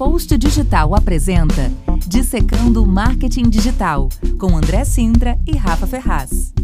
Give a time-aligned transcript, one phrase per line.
[0.00, 1.70] Post Digital apresenta
[2.06, 6.54] Dissecando o Marketing Digital, com André Sintra e Rafa Ferraz.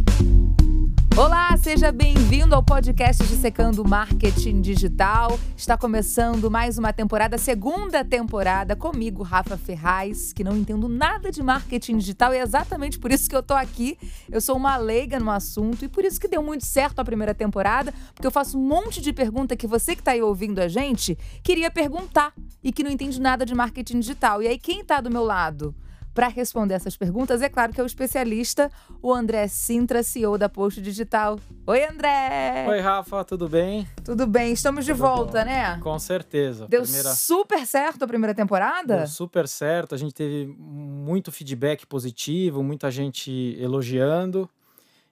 [1.18, 5.40] Olá, seja bem-vindo ao podcast Dissecando Marketing Digital.
[5.56, 11.42] Está começando mais uma temporada, segunda temporada, comigo, Rafa Ferraz, que não entendo nada de
[11.42, 13.96] marketing digital e é exatamente por isso que eu tô aqui.
[14.30, 17.34] Eu sou uma leiga no assunto e por isso que deu muito certo a primeira
[17.34, 20.68] temporada, porque eu faço um monte de pergunta que você que está aí ouvindo a
[20.68, 24.42] gente queria perguntar e que não entende nada de marketing digital.
[24.42, 25.74] E aí, quem está do meu lado?
[26.16, 30.48] Para responder essas perguntas, é claro que é o especialista, o André Sintra, CEO da
[30.48, 31.38] Post Digital.
[31.66, 32.64] Oi, André!
[32.66, 33.86] Oi, Rafa, tudo bem?
[34.02, 35.44] Tudo bem, estamos de Tudo volta, bom.
[35.44, 35.78] né?
[35.82, 36.66] Com certeza.
[36.68, 38.96] Deu Primeira- super certo a primeira temporada?
[38.96, 44.48] Deu super certo, a gente teve muito feedback positivo, muita gente elogiando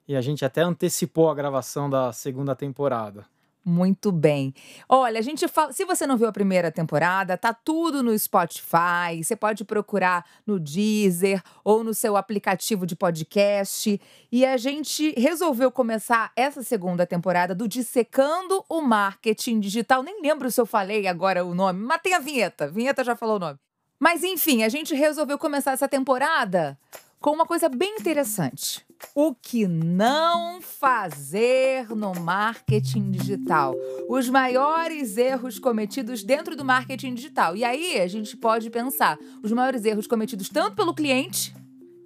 [0.08, 3.26] e a gente até antecipou a gravação da segunda temporada.
[3.64, 4.52] Muito bem.
[4.86, 5.72] Olha, a gente fala.
[5.72, 9.22] Se você não viu a primeira temporada, tá tudo no Spotify.
[9.22, 13.98] Você pode procurar no Deezer ou no seu aplicativo de podcast.
[14.30, 20.02] E a gente resolveu começar essa segunda temporada do Dissecando o Marketing Digital.
[20.02, 22.68] Nem lembro se eu falei agora o nome, mas tem a vinheta.
[22.68, 23.58] Vinheta já falou o nome.
[23.98, 26.78] Mas enfim, a gente resolveu começar essa temporada
[27.24, 28.84] com uma coisa bem interessante.
[29.14, 33.74] O que não fazer no marketing digital.
[34.10, 37.56] Os maiores erros cometidos dentro do marketing digital.
[37.56, 41.56] E aí a gente pode pensar os maiores erros cometidos tanto pelo cliente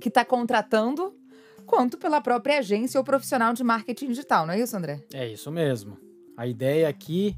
[0.00, 1.12] que está contratando,
[1.66, 5.04] quanto pela própria agência ou profissional de marketing digital, não é isso, André?
[5.12, 5.98] É isso mesmo.
[6.36, 7.34] A ideia aqui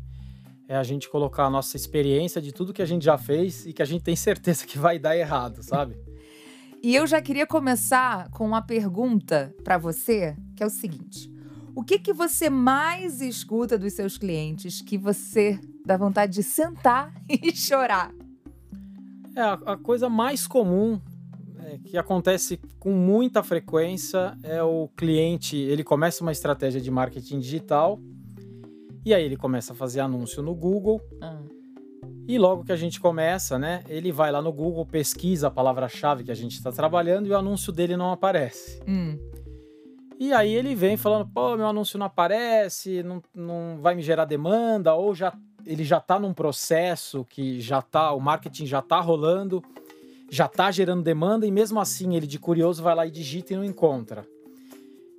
[0.69, 3.73] é a gente colocar a nossa experiência de tudo que a gente já fez e
[3.73, 6.10] que a gente tem certeza que vai dar errado, sabe?
[6.83, 11.31] E eu já queria começar com uma pergunta para você, que é o seguinte:
[11.75, 17.13] o que que você mais escuta dos seus clientes que você dá vontade de sentar
[17.29, 18.15] e chorar?
[19.37, 20.99] É a, coisa mais comum
[21.59, 27.41] é, que acontece com muita frequência é o cliente, ele começa uma estratégia de marketing
[27.41, 28.01] digital
[29.05, 31.01] e aí ele começa a fazer anúncio no Google.
[31.21, 31.43] Ah,
[32.35, 36.23] e logo que a gente começa, né, ele vai lá no Google, pesquisa a palavra-chave
[36.25, 38.81] que a gente está trabalhando e o anúncio dele não aparece.
[38.87, 39.19] hum,
[40.19, 44.27] E aí ele vem falando, pô, meu anúncio não aparece, não, não vai me gerar
[44.27, 45.33] demanda, ou já
[45.67, 49.63] ele já está num processo que já tá, o marketing já está rolando,
[50.31, 53.57] já está gerando demanda, e mesmo assim ele de curioso vai lá e digita e
[53.57, 54.27] não encontra.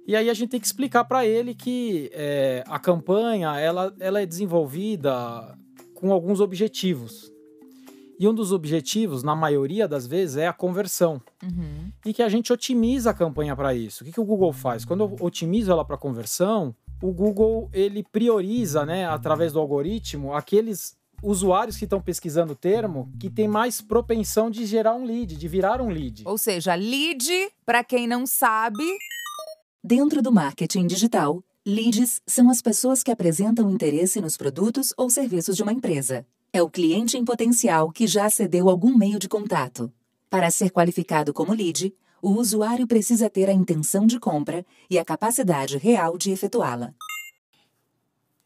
[0.08, 4.22] E aí a gente tem que explicar para ele que é, a campanha ela, ela
[4.22, 5.58] é desenvolvida
[6.02, 7.32] com alguns objetivos.
[8.20, 12.30] E um dos objetivos, na maioria das vezes, é a conversão uhum, e que a
[12.30, 14.04] gente otimiza a campanha para isso.
[14.04, 14.84] O que, que o Google faz?
[14.84, 20.96] Quando eu otimizo ela para conversão, o Google ele prioriza, né, através do algoritmo, aqueles
[21.24, 25.48] usuários que estão pesquisando o termo que tem mais propensão de gerar um lead, de
[25.48, 26.24] virar um lead.
[26.26, 27.28] Ou seja, lead,
[27.66, 28.84] para quem não sabe,
[29.84, 35.56] Dentro do marketing digital, leads são as pessoas que apresentam interesse nos produtos ou serviços
[35.56, 36.26] de uma empresa.
[36.52, 39.92] É o cliente em potencial que já acedeu a algum meio de contato.
[40.30, 45.06] Para ser qualificado como lead, o usuário precisa ter a intenção de compra e a
[45.06, 46.94] capacidade real de efetuá-la.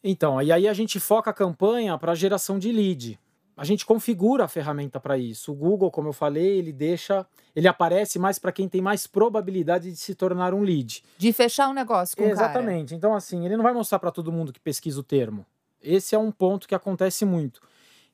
[0.04, 3.20] Então, e aí a gente foca a campanha para geração de lead.
[3.58, 5.52] A gente configura a ferramenta para isso.
[5.52, 9.90] O Google, como eu falei, ele deixa, ele aparece mais para quem tem mais probabilidade
[9.92, 11.02] de se tornar um lead.
[11.18, 12.48] de fechar um negócio com o cara.
[12.52, 12.94] Exatamente.
[12.94, 15.46] Então, assim, ele não vai mostrar para todo mundo que pesquisa o termo.
[15.82, 17.62] Esse é um ponto que acontece muito.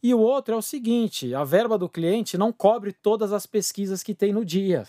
[0.04, 4.04] E o outro é o seguinte: a verba do cliente não cobre todas as pesquisas
[4.04, 4.86] que tem no dia.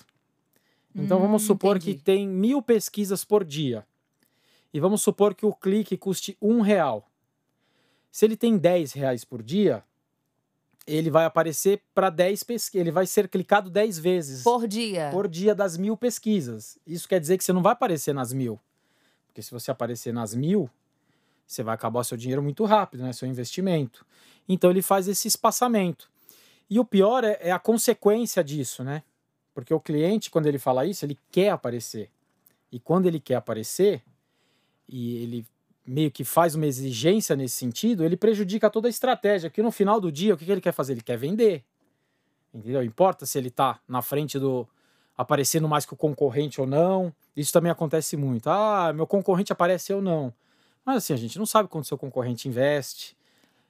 [0.94, 1.94] Então, Hum, vamos supor entendi.
[1.96, 3.86] que tem mil pesquisas por dia.
[4.74, 7.08] E vamos supor que o clique custe um real.
[8.10, 9.82] Se ele tem 10 reais por dia,
[10.86, 12.80] ele vai aparecer para 10 pesquisas.
[12.80, 15.10] Ele vai ser clicado 10 vezes Por dia.
[15.12, 16.78] por dia das mil pesquisas.
[16.86, 18.58] Isso quer dizer que você não vai aparecer nas mil.
[19.26, 20.68] Porque se você aparecer nas mil,
[21.46, 23.12] você vai acabar seu dinheiro muito rápido, né?
[23.12, 24.04] Seu investimento.
[24.48, 26.10] Então ele faz esse espaçamento.
[26.68, 29.02] E o pior é, é a consequência disso, né?
[29.54, 32.10] Porque o cliente, quando ele fala isso, ele quer aparecer.
[32.70, 34.02] E quando ele quer aparecer,
[34.88, 35.46] e ele
[35.86, 39.50] meio que faz uma exigência nesse sentido, ele prejudica toda a estratégia.
[39.50, 40.92] Porque no final do dia, o que que ele quer fazer?
[40.92, 41.64] Ele quer vender.
[42.54, 42.82] Entendeu?
[42.84, 44.68] Importa se ele tá na frente do.
[45.16, 47.12] aparecendo mais que o concorrente ou não.
[47.36, 48.48] Isso também acontece muito.
[48.48, 50.32] Ah, meu concorrente aparece ou não.
[50.84, 53.16] Mas assim, a gente não sabe quando seu concorrente investe.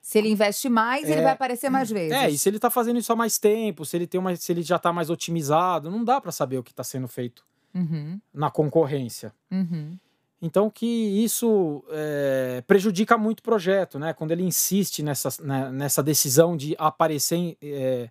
[0.01, 1.23] Se ele investe mais, ele É.
[1.23, 2.13] vai aparecer mais vezes.
[2.13, 4.51] É, e se ele tá fazendo isso há mais tempo, se ele tem uma, se
[4.51, 7.45] ele já tá mais otimizado, não dá para saber o que está sendo feito
[7.75, 9.33] Uhum, na concorrência.
[9.51, 9.97] uhum.
[10.43, 14.13] Então que isso é, prejudica muito o projeto, né?
[14.13, 18.11] Quando ele insiste nessa, né, nessa decisão de aparecer em, é,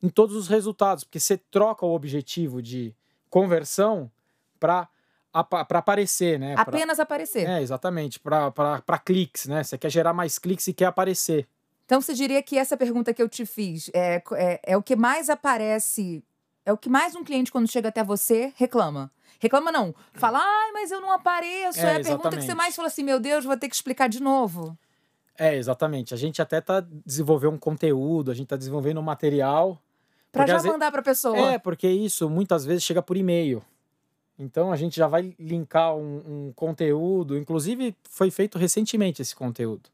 [0.00, 2.94] em todos os resultados, porque você troca o objetivo de
[3.28, 4.08] conversão
[4.60, 4.88] para
[5.50, 6.54] para aparecer, né?
[6.56, 7.48] Apenas pra, aparecer.
[7.48, 9.64] É, exatamente, para cliques, né?
[9.64, 11.48] Você quer gerar mais cliques e quer aparecer.
[11.84, 14.94] Então você diria que essa pergunta que eu te fiz é, é, é o que
[14.94, 16.22] mais aparece,
[16.64, 19.10] é o que mais um cliente, quando chega até você, reclama.
[19.44, 19.94] Reclama não.
[20.14, 21.78] Fala, ai, mas eu não apareço.
[21.80, 24.08] É, é a pergunta que você mais fala assim, meu Deus, vou ter que explicar
[24.08, 24.74] de novo.
[25.38, 26.14] É, exatamente.
[26.14, 29.78] A gente até tá desenvolvendo um conteúdo, a gente tá desenvolvendo um material.
[30.32, 31.52] Pra já mandar pra pessoa.
[31.52, 33.62] É, porque isso muitas vezes chega por e-mail.
[34.38, 39.88] Então a gente já vai linkar um, um, conteúdo, inclusive foi feito recentemente esse conteúdo,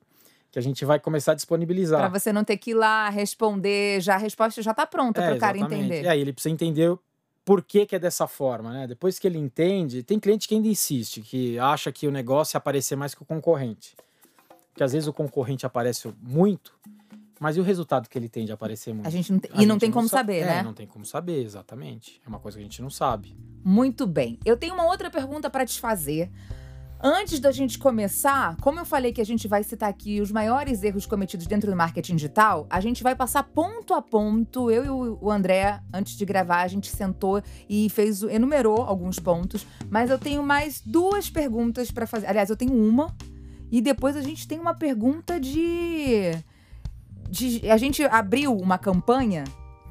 [0.51, 2.01] que a gente vai começar a disponibilizar.
[2.01, 5.27] Para você não ter que ir lá responder, já a resposta já está pronta é,
[5.27, 6.05] para o cara entender.
[6.05, 6.97] E aí ele precisa entender
[7.51, 8.87] por que, que é dessa forma, né?
[8.87, 12.59] Depois que ele entende, tem cliente que ainda insiste, que acha que o negócio é
[12.59, 13.97] aparecer mais que o concorrente.
[14.73, 16.73] Que às vezes o concorrente aparece muito,
[17.41, 19.05] mas e o resultado que ele tem de aparecer muito?
[19.05, 20.59] A gente não e não tem como saber, né?
[20.59, 22.21] É, não tem como saber, exatamente.
[22.25, 23.37] É uma coisa que a gente não sabe.
[23.65, 24.39] Muito bem.
[24.45, 26.31] Eu tenho uma outra pergunta para te fazer.
[27.03, 30.83] Antes da gente começar, como eu falei que a gente vai citar aqui os maiores
[30.83, 34.71] erros cometidos dentro do marketing digital, a gente vai passar ponto a ponto.
[34.71, 39.67] Eu e o André, antes de gravar, a gente sentou e fez, enumerou alguns pontos,
[39.89, 42.27] mas eu tenho mais duas perguntas para fazer.
[42.27, 43.17] Aliás, eu tenho uma
[43.73, 46.33] e depois a gente tem uma pergunta de
[47.31, 49.45] de, a gente abriu uma campanha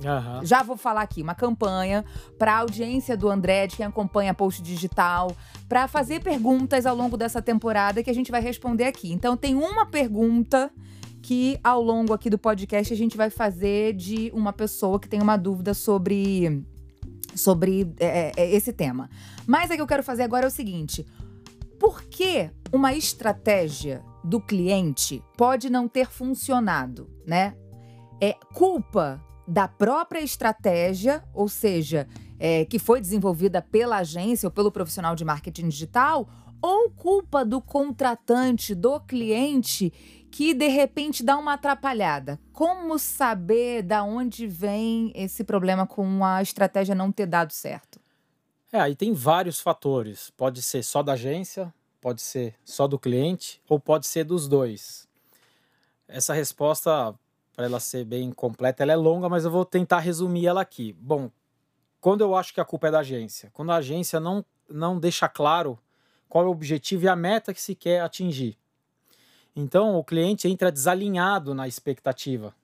[0.04, 0.46] Uhum.
[0.46, 2.06] Já vou falar aqui, uma campanha
[2.38, 5.36] para a audiência do André, de quem acompanha Post Digital,
[5.68, 9.12] para fazer perguntas ao longo dessa temporada que a gente vai responder aqui.
[9.12, 10.72] Então tem uma pergunta
[11.22, 15.22] que ao longo aqui do podcast a gente vai fazer de uma pessoa que tem
[15.22, 16.64] uma dúvida sobre
[17.36, 19.10] sobre é, é, esse tema.
[19.46, 21.06] Mas a que eu quero fazer agora é o seguinte:
[21.80, 27.56] por que uma estratégia do cliente pode não ter funcionado, né?
[28.22, 32.08] É culpa da própria estratégia, ou seja,
[32.40, 36.30] é, que foi desenvolvida pela agência ou pelo profissional de marketing digital,
[36.62, 39.92] ou culpa do contratante, do cliente,
[40.30, 42.40] que de repente dá uma atrapalhada?
[42.54, 48.00] Como saber da onde vem esse problema com a estratégia não ter dado certo?
[48.72, 50.32] É, aí tem vários fatores.
[50.38, 55.08] Pode ser só da agência, pode ser só do cliente ou pode ser dos dois.
[56.08, 57.16] Essa resposta,
[57.60, 60.96] para ela ser bem completa, ela é longa, mas eu vou tentar resumir ela aqui.
[60.98, 61.30] Bom,
[62.00, 65.28] quando eu acho que a culpa é da agência, quando a agência não, não deixa
[65.28, 65.78] claro
[66.30, 68.58] qual é o objetivo e a meta que se quer atingir.
[69.54, 72.56] Então o cliente entra desalinhado na expectativa.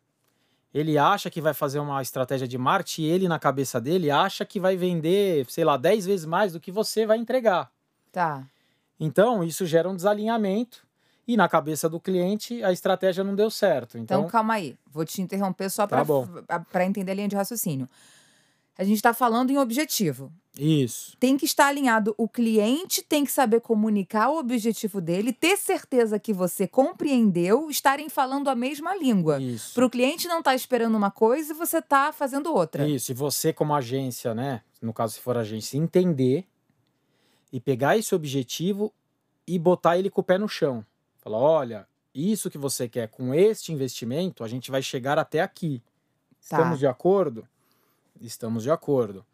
[0.73, 4.45] Ele acha que vai fazer uma estratégia de marketing e ele, na cabeça dele, acha
[4.45, 7.69] que vai vender, sei lá, 10 vezes mais do que você vai entregar.
[8.13, 8.47] Tá.
[8.97, 10.84] Então, isso gera um desalinhamento
[11.27, 13.97] e na cabeça do cliente a estratégia não deu certo.
[13.97, 16.03] Então, então calma aí, vou te interromper só para
[16.47, 17.89] tá entender a linha de raciocínio.
[18.77, 20.31] A gente está falando em objetivo.
[20.57, 21.15] Isso.
[21.17, 22.13] Tem que estar alinhado.
[22.17, 28.09] O cliente tem que saber comunicar o objetivo dele, ter certeza que você compreendeu, estarem
[28.09, 29.41] falando a mesma língua.
[29.41, 29.73] Isso.
[29.73, 32.87] Para o cliente não estar tá esperando uma coisa e você tá fazendo outra.
[32.87, 33.11] Isso.
[33.11, 34.61] E você, como agência, né?
[34.81, 36.45] No caso, se for agência, entender
[37.51, 38.93] e pegar esse objetivo
[39.47, 40.85] e botar ele com o pé no chão.
[41.25, 45.81] Falar, olha, isso que você quer com este investimento, a gente vai chegar até aqui.
[46.47, 46.57] Tá.
[46.57, 47.47] Estamos de acordo?
[48.21, 49.25] Estamos de acordo.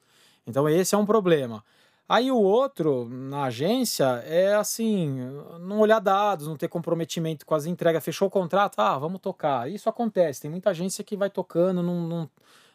[0.48, 1.62] Então esse é um problema.
[2.08, 5.20] Aí o outro, na agência, é assim,
[5.60, 9.70] não olhar dados, não ter comprometimento com as entregas, fechou o contrato, ah, vamos tocar.
[9.70, 12.30] Isso acontece, tem muita agência que vai tocando, não, não,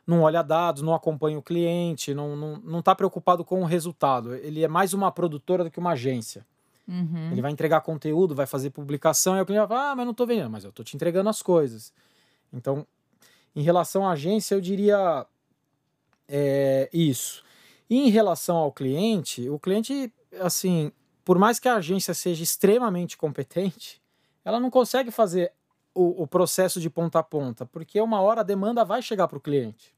[0.07, 3.64] não olha dados, não acompanha o cliente, não está não, não tá preocupado com o
[3.64, 4.35] resultado.
[4.35, 6.45] Ele é mais uma produtora do que uma agência.
[6.87, 7.33] Uhum.
[7.33, 10.12] Ele vai entregar conteúdo, vai fazer publicação, e o cliente vai falar, ah, mas não
[10.12, 11.93] estou vendendo, mas eu estou te entregando as coisas.
[12.52, 12.87] Então,
[13.55, 15.26] em relação à agência, eu diria
[16.28, 17.43] é, isso.
[17.88, 20.93] E em relação ao cliente, o cliente, assim,
[21.25, 24.00] por mais que a agência seja extremamente competente,
[24.45, 25.52] ela não consegue fazer
[25.95, 29.38] o, o processo de ponta a ponta, porque uma hora a demanda vai chegar para
[29.38, 29.95] o cliente.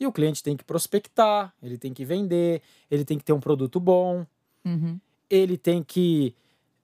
[0.00, 3.40] E o cliente tem que prospectar, ele tem que vender, ele tem que ter um
[3.40, 4.24] produto bom,
[4.64, 4.98] uhum.
[5.30, 6.34] Ele tem que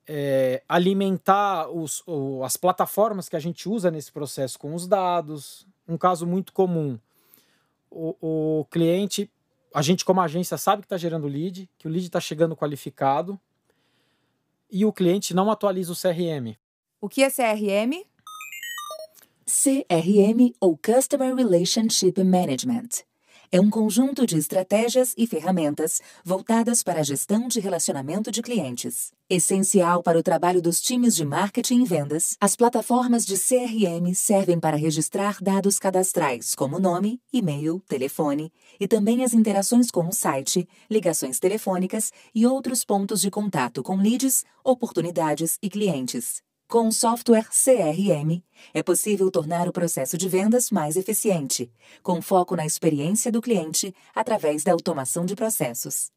[0.07, 5.67] é, alimentar os, o, as plataformas que a gente usa nesse processo com os dados.
[5.87, 6.99] Um caso muito comum:
[7.89, 8.15] o,
[8.59, 9.29] o cliente,
[9.73, 13.39] a gente, como agência, sabe que está gerando lead, que o lead está chegando qualificado,
[14.69, 16.55] e o cliente não atualiza o CRM.
[17.01, 18.05] O que é CRM?
[19.45, 23.05] CRM ou Customer Relationship Management
[23.55, 29.13] é um conjunto de estratégias e ferramentas voltadas para a gestão de relacionamento de clientes.
[29.29, 34.59] Essencial para o trabalho dos times de marketing e vendas, as plataformas de CRM servem
[34.59, 40.67] para registrar dados cadastrais como nome, e-mail, telefone e também as interações com o site,
[40.91, 46.43] ligações telefônicas e outros pontos de contato com leads, oportunidades e clientes.
[46.67, 48.41] Com o software CRM,
[48.73, 53.93] é possível tornar o processo de vendas mais eficiente, com foco na experiência do cliente
[54.15, 56.09] através da automação de processos.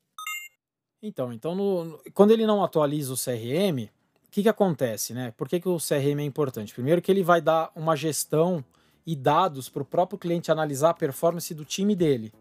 [1.03, 3.91] Então, então no, quando ele não atualiza o CRM,
[4.27, 5.13] o que, que acontece?
[5.13, 5.33] Né?
[5.37, 6.73] Por que, que o CRM é importante?
[6.73, 8.65] Primeiro que ele vai dar uma gestão
[9.07, 12.33] e dados para o próprio cliente analisar a performance do time dele.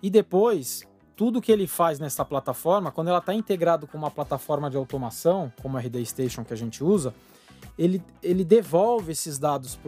[0.00, 4.68] E depois, tudo que ele faz nessa plataforma, quando ela está integrado com uma plataforma
[4.70, 7.14] de automação, como a RD Station que a gente usa,
[7.78, 9.78] ele, ele devolve esses dados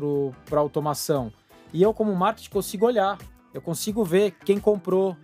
[0.46, 1.30] para a automação.
[1.72, 3.18] E eu, como marketing, consigo olhar,
[3.52, 5.14] eu consigo ver quem comprou.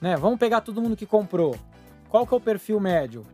[0.00, 0.16] Né?
[0.16, 1.54] Vamos pegar todo mundo que comprou.
[2.08, 3.26] Qual que é o perfil médio?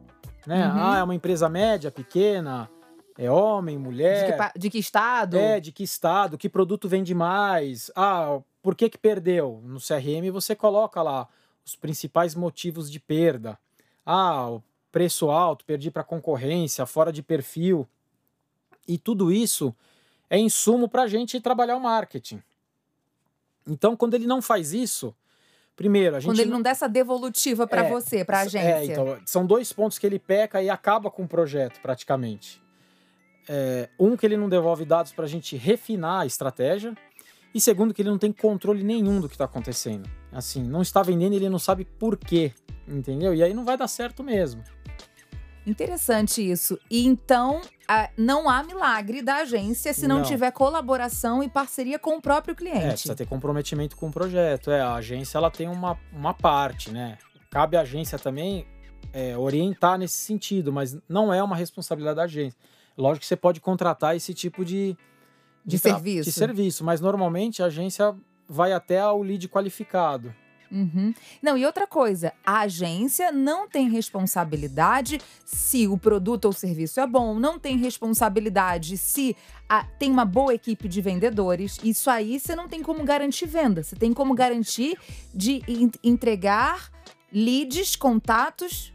[0.45, 0.67] Né?
[0.67, 0.73] Uhum.
[0.75, 2.69] Ah, é uma empresa média, pequena,
[3.17, 4.33] é homem, mulher.
[4.33, 5.37] De que, de que, estado?
[5.37, 7.93] É, de que estado, que produto vende mais.
[7.95, 9.61] Ah, por que, que perdeu?
[9.65, 11.29] No CRM você coloca lá
[11.69, 13.59] os principais motivos de perda.
[14.05, 17.87] Ah, o preço alto, perdi para concorrência, fora de perfil.
[18.87, 19.75] E tudo isso
[20.31, 22.43] é insumo para a gente trabalhar o marketing.
[23.67, 25.15] Então, quando ele não faz isso,
[25.77, 26.31] primeiro, a gente.
[26.31, 28.67] Quando ele não dá essa devolutiva para é, você, para a é, agência.
[28.67, 32.63] É, então, são dois pontos que ele peca e acaba com o projeto, praticamente.
[33.47, 36.97] É, um, que ele não devolve dados para a gente refinar a estratégia.
[37.55, 40.09] E segundo, que ele não tem controle nenhum do que está acontecendo.
[40.33, 42.53] Assim, não está vendendo, ele não sabe por quê,
[42.87, 43.35] entendeu?
[43.35, 44.63] E aí não vai dar certo mesmo.
[45.67, 46.79] Interessante isso.
[46.91, 47.61] E então,
[48.17, 52.55] não há milagre da agência se não, não, tiver colaboração e parceria com o próprio
[52.55, 52.79] cliente.
[52.79, 54.71] É, precisa ter comprometimento com o projeto.
[54.71, 57.19] É, a agência ela tem uma, uma parte, né?
[57.51, 58.67] Cabe à agência também
[59.13, 62.59] é, orientar nesse sentido, mas não é uma responsabilidade da agência.
[62.97, 64.97] Lógico que você pode contratar esse tipo de,
[65.65, 66.31] de, de serviço.
[66.31, 68.15] De serviço, mas normalmente a agência
[68.49, 70.35] vai até ao lead qualificado.
[70.71, 71.15] Uhum.
[71.43, 77.07] Não, e outra coisa, a agência não tem responsabilidade se o produto ou serviço é
[77.07, 79.37] bom, não tem responsabilidade se
[79.69, 81.79] a, tem uma boa equipe de vendedores.
[81.83, 84.99] Isso aí você não tem como garantir venda, você tem como garantir
[85.35, 85.63] de
[86.03, 86.91] entregar
[87.33, 88.93] leads, contatos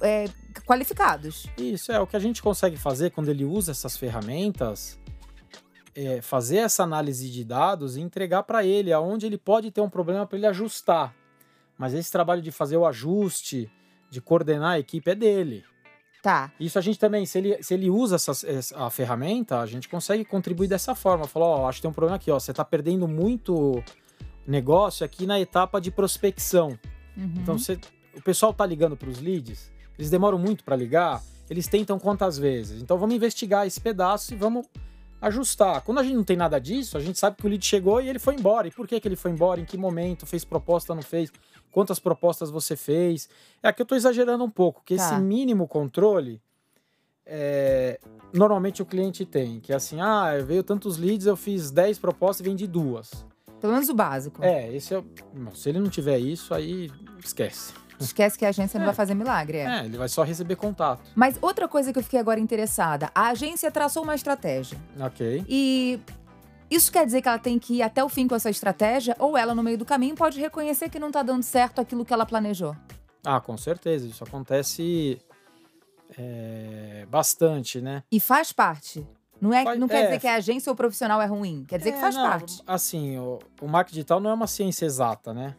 [0.00, 0.26] é,
[0.66, 1.46] qualificados.
[1.56, 4.98] Isso é o que a gente consegue fazer quando ele usa essas ferramentas
[5.94, 9.88] é, fazer essa análise de dados e entregar para ele aonde ele pode ter um
[9.88, 11.14] problema para ele ajustar.
[11.78, 13.70] Mas esse trabalho de fazer o ajuste,
[14.10, 15.64] de coordenar a equipe é dele.
[16.22, 16.50] Tá.
[16.58, 18.32] Isso a gente também, se ele, se ele usa essa,
[18.76, 21.26] a ferramenta, a gente consegue contribuir dessa forma.
[21.26, 23.82] Falar, ó, acho que tem um problema aqui, ó, você está perdendo muito
[24.46, 26.78] negócio aqui na etapa de prospecção.
[27.16, 27.34] Uhum.
[27.36, 27.78] Então, você,
[28.16, 32.38] o pessoal tá ligando para os leads, eles demoram muito para ligar, eles tentam quantas
[32.38, 32.80] vezes.
[32.80, 34.66] Então, vamos investigar esse pedaço e vamos
[35.26, 35.82] ajustar.
[35.82, 38.08] Quando a gente não tem nada disso, a gente sabe que o lead chegou e
[38.08, 38.68] ele foi embora.
[38.68, 39.60] E por que, que ele foi embora?
[39.60, 40.26] Em que momento?
[40.26, 41.32] Fez proposta, não fez?
[41.70, 43.28] Quantas propostas você fez?
[43.62, 45.04] É que eu estou exagerando um pouco, que tá.
[45.04, 46.40] esse mínimo controle
[47.26, 47.98] é,
[48.32, 52.40] normalmente o cliente tem, que é assim, ah, veio tantos leads, eu fiz 10 propostas
[52.40, 53.24] e vendi duas.
[53.60, 54.44] Pelo menos o básico.
[54.44, 55.02] É, esse é.
[55.54, 56.90] Se ele não tiver isso, aí
[57.24, 57.72] esquece.
[57.98, 59.58] Esquece que a agência não vai fazer milagre.
[59.58, 59.80] É.
[59.80, 61.02] é, ele vai só receber contato.
[61.14, 64.78] Mas outra coisa que eu fiquei agora interessada: a agência traçou uma estratégia.
[65.00, 65.44] Ok.
[65.48, 66.00] E
[66.70, 69.36] isso quer dizer que ela tem que ir até o fim com essa estratégia, ou
[69.36, 72.26] ela, no meio do caminho, pode reconhecer que não está dando certo aquilo que ela
[72.26, 72.74] planejou?
[73.24, 74.06] Ah, com certeza.
[74.06, 75.20] Isso acontece
[76.18, 78.02] é, bastante, né?
[78.10, 79.06] E faz parte.
[79.40, 81.64] Não, é, faz, não quer é, dizer que a agência ou o profissional é ruim.
[81.68, 82.62] Quer dizer é, que faz não, parte.
[82.66, 85.54] Assim, o, o marketing digital não é uma ciência exata, né?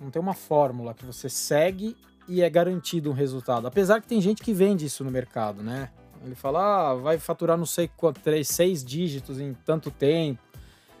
[0.00, 1.96] Não tem uma fórmula que você segue
[2.28, 3.66] e é garantido um resultado.
[3.66, 5.90] Apesar que tem gente que vende isso no mercado, né?
[6.24, 10.42] Ele fala, ah, vai faturar não sei quanto, três, seis dígitos em tanto tempo.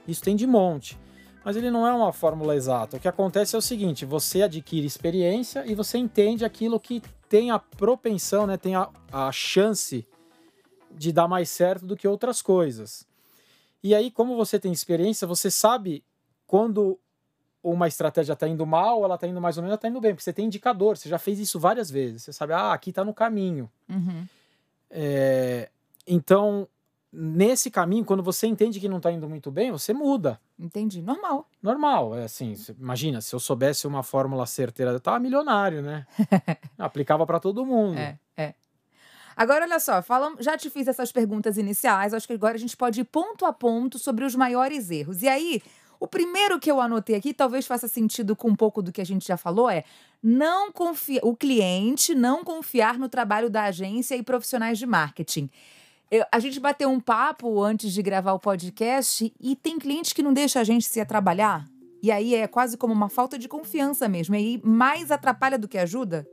[0.06, 0.98] Isso tem de monte.
[1.44, 2.96] Mas ele não é uma fórmula exata.
[2.96, 7.50] O que acontece é o seguinte: você adquire experiência e você entende aquilo que tem
[7.50, 8.56] a propensão, né?
[8.56, 10.06] Tem a, a chance
[10.90, 13.06] de dar mais certo do que outras coisas.
[13.82, 16.04] E aí, como você tem experiência, você sabe
[16.46, 16.98] quando
[17.62, 20.12] uma estratégia está indo mal, ela está indo mais ou menos, ela está indo bem,
[20.12, 23.04] porque você tem indicador, você já fez isso várias vezes, você sabe, ah, aqui está
[23.04, 23.70] no caminho.
[23.88, 24.26] Uhum.
[24.90, 25.68] É,
[26.06, 26.68] então,
[27.12, 30.40] nesse caminho, quando você entende que não está indo muito bem, você muda.
[30.58, 31.48] Entendi, normal.
[31.62, 36.06] Normal, é assim, imagina, se eu soubesse uma fórmula certeira, eu tava milionário, né?
[36.78, 37.98] Aplicava para todo mundo.
[37.98, 38.54] É, é.
[39.36, 42.76] Agora, olha só, falam, já te fiz essas perguntas iniciais, acho que agora a gente
[42.76, 45.22] pode ir ponto a ponto sobre os maiores erros.
[45.22, 45.62] E aí,
[46.00, 49.06] O primeiro que eu anotei aqui, talvez faça sentido com um pouco do que a
[49.06, 49.84] gente já falou, é
[50.22, 55.50] não confia, o cliente não confiar no trabalho da agência e profissionais de marketing.
[56.10, 60.22] Eu, a gente bateu um papo antes de gravar o podcast e tem clientes que
[60.22, 61.66] não deixam a gente se trabalhar.
[62.02, 64.34] E aí é quase como uma falta de confiança mesmo.
[64.34, 66.26] E aí mais atrapalha do que ajuda.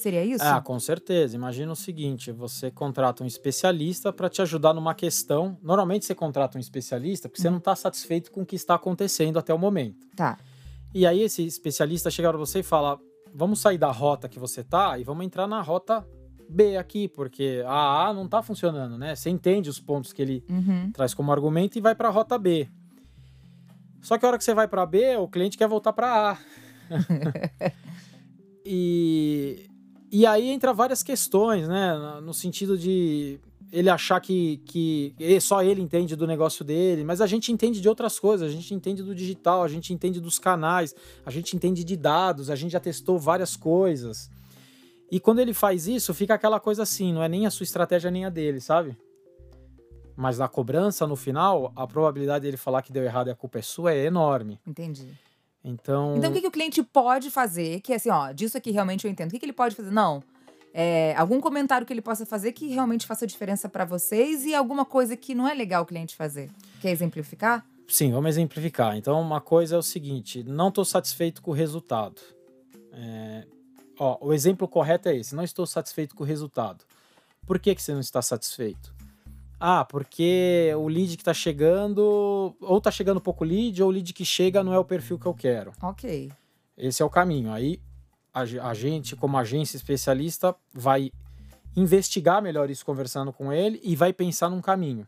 [0.00, 0.42] Seria isso?
[0.42, 1.36] Ah, com certeza.
[1.36, 5.58] Imagina o seguinte: você contrata um especialista para te ajudar numa questão.
[5.62, 9.38] Normalmente você contrata um especialista porque você não está satisfeito com o que está acontecendo
[9.38, 10.06] até o momento.
[10.16, 10.38] Tá.
[10.94, 12.98] E aí esse especialista chega para você e fala:
[13.34, 16.06] vamos sair da rota que você tá e vamos entrar na rota
[16.48, 19.14] B aqui, porque a A não tá funcionando, né?
[19.14, 20.90] Você entende os pontos que ele Uhum.
[20.92, 22.68] traz como argumento e vai para a rota B.
[24.00, 26.38] Só que a hora que você vai para B, o cliente quer voltar para A.
[28.64, 29.69] e,
[30.10, 32.20] e aí entra várias questões, né?
[32.22, 33.38] No sentido de
[33.72, 37.88] ele achar que, que só ele entende do negócio dele, mas a gente entende de
[37.88, 41.84] outras coisas, a gente entende do digital, a gente entende dos canais, a gente entende
[41.84, 44.28] de dados, a gente já testou várias coisas.
[45.10, 48.10] E quando ele faz isso, fica aquela coisa assim, não é nem a sua estratégia
[48.10, 48.96] nem a dele, sabe?
[50.16, 53.58] Mas na cobrança, no final, a probabilidade dele falar que deu errado e a culpa
[53.58, 54.60] é sua é enorme.
[54.66, 55.08] Entendi.
[55.64, 57.80] Então, Então, o que, que o cliente pode fazer?
[57.80, 59.28] Que é assim, ó, disso aqui realmente eu entendo.
[59.28, 59.90] O que, que ele pode fazer?
[59.90, 60.22] Não.
[60.72, 64.84] É, algum comentário que ele possa fazer que realmente faça diferença para vocês e alguma
[64.84, 66.50] coisa que não é legal o cliente fazer.
[66.80, 67.64] Quer exemplificar?
[67.90, 68.96] sim, vamos exemplificar.
[68.96, 72.20] Então, uma coisa é o seguinte: não estou satisfeito com o resultado.
[72.92, 73.46] É,
[73.98, 76.84] ó, o exemplo correto é esse: não estou satisfeito com o resultado.
[77.46, 78.94] Por que, que você não está satisfeito?
[79.62, 84.10] Ah, porque o lead que está chegando, ou está chegando pouco lead, ou o lead
[84.14, 85.72] que chega não é o perfil que eu quero.
[85.82, 86.32] Ok.
[86.78, 87.52] Esse é o caminho.
[87.52, 87.78] Aí
[88.32, 91.12] a, a gente, como agência especialista, vai
[91.76, 95.06] investigar melhor isso conversando com ele e vai pensar num caminho.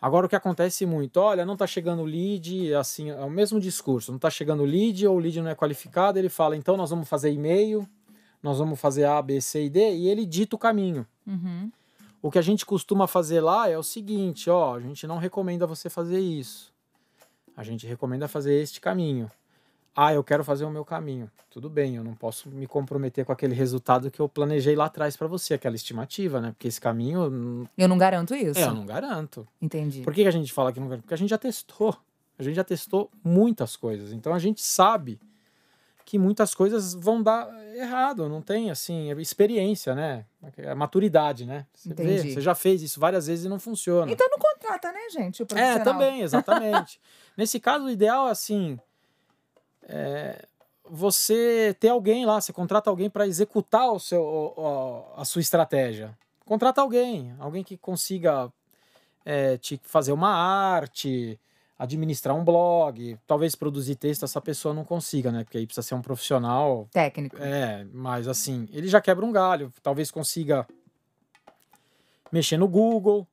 [0.00, 4.12] Agora o que acontece muito, olha, não está chegando lead, assim, é o mesmo discurso,
[4.12, 7.08] não está chegando lead ou o lead não é qualificado, ele fala, então nós vamos
[7.08, 7.88] fazer e-mail,
[8.40, 11.04] nós vamos fazer A, B, C e D, e ele dita o caminho.
[11.26, 11.72] Uhum.
[12.20, 15.66] O que a gente costuma fazer lá é o seguinte, ó, a gente não recomenda
[15.66, 16.72] você fazer isso.
[17.56, 19.30] A gente recomenda fazer este caminho.
[19.94, 21.28] Ah, eu quero fazer o meu caminho.
[21.50, 25.16] Tudo bem, eu não posso me comprometer com aquele resultado que eu planejei lá atrás
[25.16, 26.52] para você, aquela estimativa, né?
[26.52, 28.60] Porque esse caminho, hum, Eu não garanto isso.
[28.60, 29.46] é, eu não garanto.
[29.60, 30.02] Entendi.
[30.02, 31.02] Por que que a gente fala que não garanto?
[31.02, 31.96] Porque a gente já testou.
[32.38, 34.12] A gente já testou muitas coisas.
[34.12, 35.18] Então a gente sabe
[36.08, 38.30] que muitas coisas vão dar errado.
[38.30, 40.24] Não tem, assim, é experiência, né?
[40.56, 41.66] É maturidade, né?
[41.74, 44.10] Você vê, você já fez isso várias vezes e não funciona.
[44.10, 45.42] Então não contrata, né, gente?
[45.42, 46.98] O É, também, exatamente.
[47.36, 48.78] Nesse caso, o ideal é assim:
[49.82, 50.46] é,
[50.82, 56.16] você ter alguém lá, você contrata alguém para executar o seu, o- a sua estratégia.
[56.46, 58.50] Contrata alguém, alguém que consiga
[59.26, 61.38] é, te fazer uma arte,
[61.78, 65.44] administrar um blog, talvez produzir texto essa pessoa não consiga, né?
[65.44, 67.36] Porque aí precisa ser um profissional Técnico.
[67.40, 69.72] é, mas assim, ele já quebra um galho.
[69.82, 70.66] Talvez consiga
[72.32, 73.26] mexer no Google.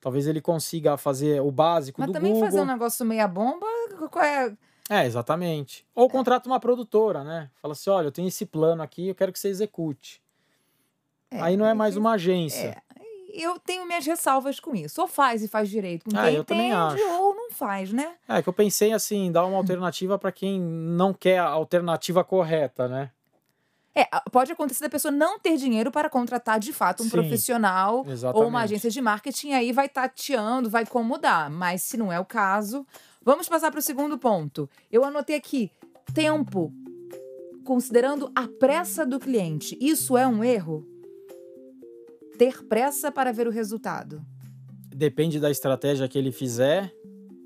[0.00, 2.48] Talvez ele consiga fazer o básico Mas do também Google.
[2.48, 3.66] fazer um negócio meia bomba,
[4.10, 4.56] qual é?
[4.90, 5.84] É, exatamente.
[5.94, 7.50] Ou contrata uma produtora, né?
[7.60, 10.22] Fala assim: olha, eu tenho esse plano aqui, eu quero que você execute.
[11.30, 12.80] É, Aí não é é mais uma agência.
[13.28, 15.00] Eu tenho minhas ressalvas com isso.
[15.00, 18.14] Ou faz e faz direito com Ah, quem também entende, ou não faz, né?
[18.26, 22.88] É, que eu pensei assim, dar uma alternativa para quem não quer a alternativa correta,
[22.88, 23.10] né?
[23.94, 27.96] É, pode acontecer da pessoa não ter dinheiro para contratar de fato um Sim, profissional
[27.96, 28.48] ou Exatamente.
[28.48, 31.50] uma agência de marketing, aí vai tateando, vai como dá.
[31.50, 32.86] Mas se não é o caso,
[33.22, 34.70] vamos passar para o segundo ponto.
[34.90, 35.72] Eu anotei aqui:
[36.14, 36.72] tempo.
[37.64, 40.86] Considerando a pressa do cliente, isso é um erro?
[42.38, 44.24] Ter pressa para ver o resultado.
[44.94, 46.92] Depende da estratégia que ele fizer,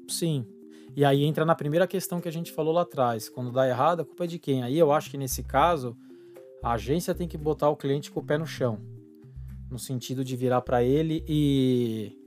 [0.09, 0.47] sim.
[0.95, 3.29] E aí entra na primeira questão que a gente falou lá atrás.
[3.29, 4.63] Quando dá errado, a culpa é de quem?
[4.63, 5.97] Aí eu acho que nesse caso,
[6.63, 8.79] a agência tem que botar o cliente com o pé no chão.
[9.71, 12.19] No sentido de virar para ele e.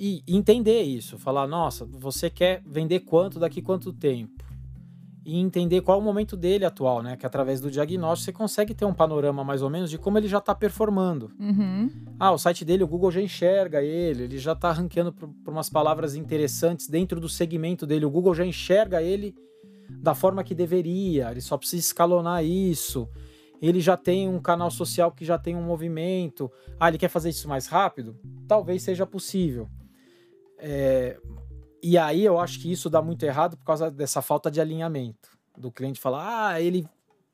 [0.00, 1.18] E entender isso.
[1.18, 4.37] Falar, nossa, você quer vender quanto daqui quanto tempo?
[5.30, 7.14] E entender qual é o momento dele atual, né?
[7.14, 10.26] Que através do diagnóstico você consegue ter um panorama mais ou menos de como ele
[10.26, 11.30] já está performando.
[11.38, 11.90] Uhum.
[12.18, 15.68] Ah, o site dele, o Google já enxerga ele, ele já está ranqueando por, umas
[15.68, 18.06] palavras interessantes dentro do segmento dele.
[18.06, 19.34] O Google já enxerga ele
[19.90, 23.06] da forma que deveria, ele só precisa escalonar isso.
[23.60, 26.50] Ele já tem um canal social que já tem um movimento.
[26.80, 28.16] Ah, ele quer fazer isso mais rápido?
[28.46, 29.68] Talvez seja possível.
[30.56, 31.20] É,
[31.82, 35.30] e aí eu acho que isso dá muito errado por causa dessa falta de alinhamento.
[35.56, 36.86] Do cliente falar, ah, ele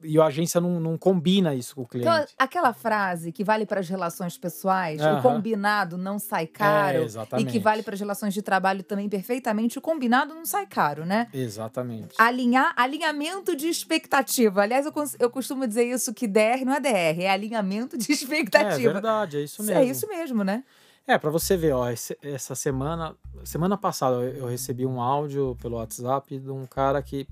[0.03, 2.09] e a agência não, não combina isso com o cliente.
[2.09, 5.23] Então, aquela frase que vale para as relações pessoais, o Aham.
[5.23, 9.79] combinado não sai caro, É, e que vale para as relações de trabalho também perfeitamente,
[9.79, 11.29] o combinado não sai caro, né?
[11.33, 12.15] Exatamente.
[12.19, 14.63] Alinhar, alinhamento de expectativa.
[14.63, 18.15] Aliás, eu, eu costumo dizer isso que DR não é DR, é alinhamento de É
[18.15, 18.93] expectativa.
[18.93, 19.81] verdade, é isso mesmo.
[19.81, 20.65] É isso mesmo, né?
[21.07, 21.87] É, pra você ver, ó,
[22.23, 23.15] essa semana,
[23.45, 27.27] semana passada eu recebi um áudio pelo WhatsApp de um cara que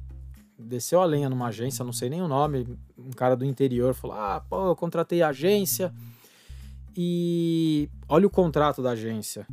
[0.58, 4.16] desceu a lenha numa agência, não sei nem o nome, um cara do interior falou:
[4.16, 5.92] "Ah, pô, eu contratei a agência
[6.96, 9.46] e olha o contrato da agência,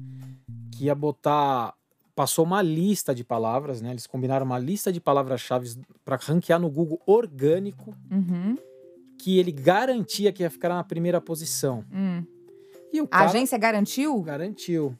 [0.74, 1.74] que ia botar
[2.14, 3.92] passou uma lista de palavras, né?
[3.92, 8.58] Eles combinaram uma lista de palavras-chave para ranquear no Google orgânico, Uhum.
[9.18, 11.86] que ele garantia que ia ficar na primeira posição.
[11.90, 12.26] Hum.
[12.92, 14.22] E o A cara agência garantiu?
[14.22, 14.96] garantiu.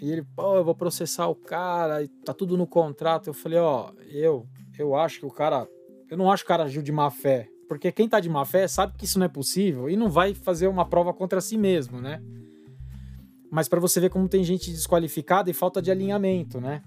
[0.00, 3.28] E ele, pô, eu vou processar o cara, tá tudo no contrato.
[3.28, 4.46] Eu falei, ó, eu,
[4.78, 5.68] eu acho que o cara.
[6.10, 7.48] Eu não acho que o cara agiu de má fé.
[7.68, 10.34] Porque quem tá de má fé sabe que isso não é possível e não vai
[10.34, 12.20] fazer uma prova contra si mesmo, né?
[13.50, 16.82] Mas pra você ver como tem gente desqualificada e falta de alinhamento, né?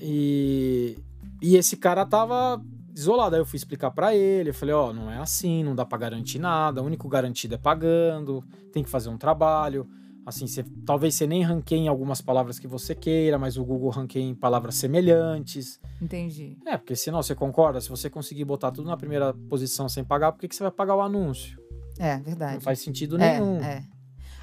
[0.00, 0.96] E,
[1.42, 2.62] e esse cara tava
[2.96, 3.34] isolado.
[3.36, 5.98] Aí eu fui explicar pra ele, eu falei, ó, não é assim, não dá pra
[5.98, 9.86] garantir nada, o único garantido é pagando, tem que fazer um trabalho.
[10.24, 13.90] Assim, você, talvez você nem ranqueie em algumas palavras que você queira, mas o Google
[13.90, 15.78] ranqueia em palavras semelhantes.
[16.02, 16.58] Entendi.
[16.66, 20.32] É, porque senão você concorda, se você conseguir botar tudo na primeira posição sem pagar,
[20.32, 21.56] por que, que você vai pagar o anúncio?
[21.96, 22.54] É, verdade.
[22.54, 23.60] Não faz sentido É, nenhum.
[23.62, 23.84] é.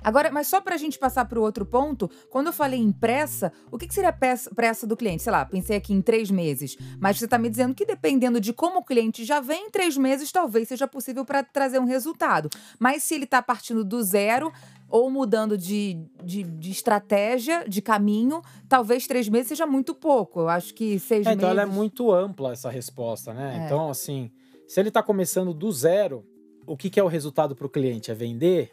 [0.03, 3.77] Agora, mas só pra gente passar pro outro ponto, quando eu falei em pressa, o
[3.77, 5.23] que, que seria pressa, pressa do cliente?
[5.23, 6.77] Sei lá, pensei aqui em três meses.
[6.99, 9.95] Mas você tá me dizendo que dependendo de como o cliente já vem em três
[9.97, 12.49] meses, talvez seja possível para trazer um resultado.
[12.79, 14.51] Mas se ele tá partindo do zero
[14.89, 20.41] ou mudando de, de, de estratégia, de caminho, talvez três meses seja muito pouco.
[20.41, 21.59] Eu acho que seis É, então meses.
[21.59, 23.59] ela é muito ampla essa resposta, né?
[23.61, 23.65] É.
[23.65, 24.29] Então, assim,
[24.67, 26.23] se ele está começando do zero,
[26.67, 28.11] o que, que é o resultado para o cliente?
[28.11, 28.71] É vender?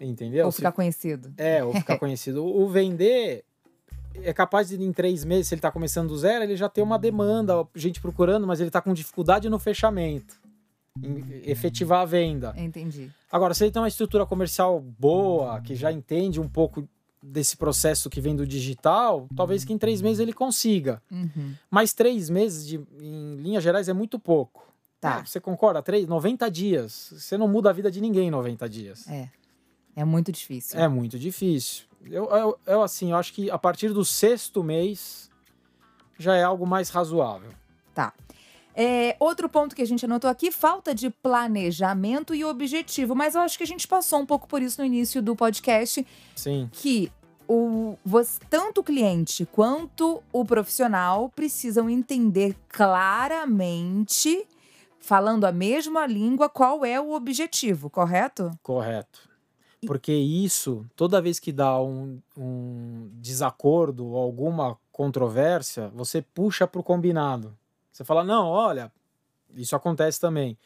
[0.00, 0.46] Entendeu?
[0.46, 1.32] Ou Se- ficar conhecido.
[1.36, 2.44] É, ou ficar conhecido.
[2.44, 3.44] O vender
[4.22, 6.82] é capaz de, em três meses, se ele está começando do zero, ele já ter
[6.82, 10.40] uma demanda, gente procurando, mas ele está com dificuldade no fechamento,
[11.02, 12.54] em efetivar a venda.
[12.56, 13.10] Entendi.
[13.30, 16.88] Agora, se ele tem uma estrutura comercial boa, que já entende um pouco
[17.22, 21.02] desse processo que vem do digital, talvez que em três meses ele consiga.
[21.10, 21.52] Uhum.
[21.70, 24.66] Mas três meses, de, em linhas gerais, é muito pouco.
[24.98, 25.24] Tá.
[25.24, 25.82] Você concorda?
[25.82, 27.12] Três, 90 dias.
[27.16, 29.06] Você não muda a vida de ninguém em 90 dias.
[29.08, 29.28] É.
[30.00, 30.78] É muito difícil.
[30.80, 31.84] É muito difícil.
[32.06, 35.30] Eu, eu, eu, assim, eu acho que a partir do sexto mês
[36.18, 37.50] já é algo mais razoável.
[37.94, 38.12] Tá.
[38.74, 43.14] É, outro ponto que a gente anotou aqui, falta de planejamento e objetivo.
[43.14, 46.06] Mas eu acho que a gente passou um pouco por isso no início do podcast,
[46.34, 46.70] Sim.
[46.72, 47.12] que
[47.46, 54.46] o, você- tanto o cliente quanto o profissional precisam entender claramente,
[55.00, 58.50] falando a mesma língua, qual é o objetivo, correto?
[58.62, 59.28] Correto.
[59.86, 66.80] Porque isso, toda vez que dá um, um desacordo ou alguma controvérsia, você puxa para
[66.80, 67.56] o combinado.
[67.90, 68.92] Você fala, não, olha,
[69.54, 70.58] isso acontece também.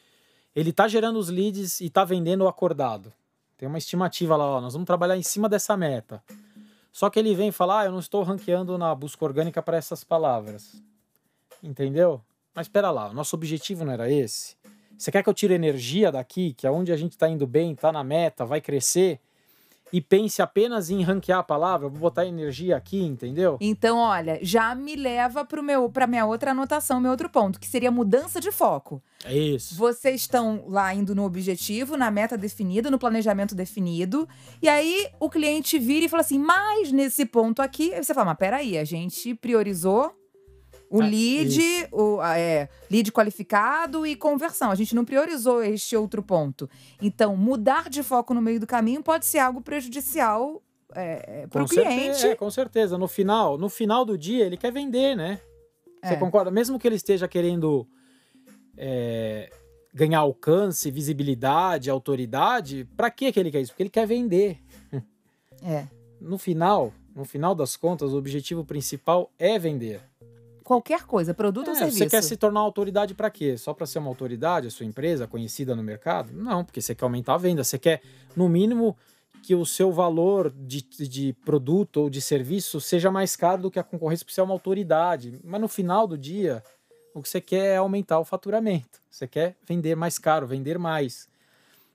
[0.55, 3.13] Ele está gerando os leads e está vendendo o acordado.
[3.57, 6.23] Tem uma estimativa lá, ó, nós vamos trabalhar em cima dessa meta.
[6.93, 10.05] Só que ele vem falar, ah, eu não estou ranqueando na busca orgânica para essas
[10.05, 10.81] palavras.
[11.63, 12.21] Entendeu?
[12.55, 14.57] Mas espera lá, o nosso objetivo não era esse?
[14.97, 17.73] Você quer que eu tire energia daqui, que é onde a gente está indo bem,
[17.73, 19.21] está na meta, vai crescer,
[19.95, 21.89] e pense apenas em ranquear a palavra?
[21.89, 23.57] Vou botar energia aqui, entendeu?
[23.61, 28.41] Então, olha, já me leva para minha outra anotação, meu outro ponto, que seria mudança
[28.41, 29.01] de foco.
[29.25, 29.77] É isso.
[29.77, 34.29] Vocês estão lá indo no objetivo, na meta definida, no planejamento definido.
[34.61, 37.95] E aí o cliente vira e fala assim: mas nesse ponto aqui.
[37.95, 40.13] Aí você fala: mas peraí, a gente priorizou
[40.97, 44.71] o Ah, lead, o a- é, lead qualificado e conversão.
[44.71, 46.69] A gente não priorizou este outro ponto.
[47.03, 50.63] Então, mudar de foco no meio do caminho pode ser algo prejudicial
[50.95, 52.25] é, para o cliente.
[52.27, 52.97] é, com certeza.
[52.97, 55.41] No final, no final do dia, ele quer vender, né?
[56.03, 56.17] Você É.
[56.17, 56.51] concorda?
[56.51, 57.87] Mesmo que ele esteja querendo
[58.77, 59.51] é,
[59.93, 63.73] ganhar alcance, visibilidade, autoridade, para que que ele quer isso?
[63.73, 64.59] Porque ele quer vender.
[65.63, 65.87] É.
[66.21, 70.01] No final, no final das contas, o objetivo principal é vender.
[70.65, 71.99] Qualquer coisa, produto ou É, serviço.
[71.99, 73.57] você quer se tornar autoridade para quê?
[73.59, 76.33] Só para ser uma autoridade, a sua empresa conhecida no mercado?
[76.33, 77.63] Não, porque você quer aumentar a venda.
[77.63, 78.01] Você quer,
[78.35, 78.97] no mínimo,
[79.43, 83.79] que o seu valor de, de produto ou de serviço seja mais caro do que
[83.79, 85.39] a concorrência, porque você é uma autoridade.
[85.45, 86.63] Mas no final do dia,
[87.15, 88.99] o que você quer é aumentar o faturamento.
[89.11, 91.29] Você quer vender mais caro, vender mais.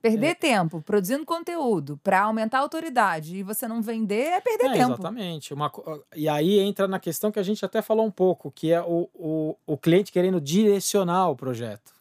[0.01, 0.33] Perder É.
[0.35, 4.93] tempo produzindo conteúdo para aumentar a autoridade e você não vender é perder É, tempo.
[4.93, 5.53] Exatamente.
[5.53, 5.71] Uma
[6.15, 9.09] e aí entra na questão que a gente até falou um pouco, que é o,
[9.13, 11.93] o, o cliente querendo direcionar o projeto.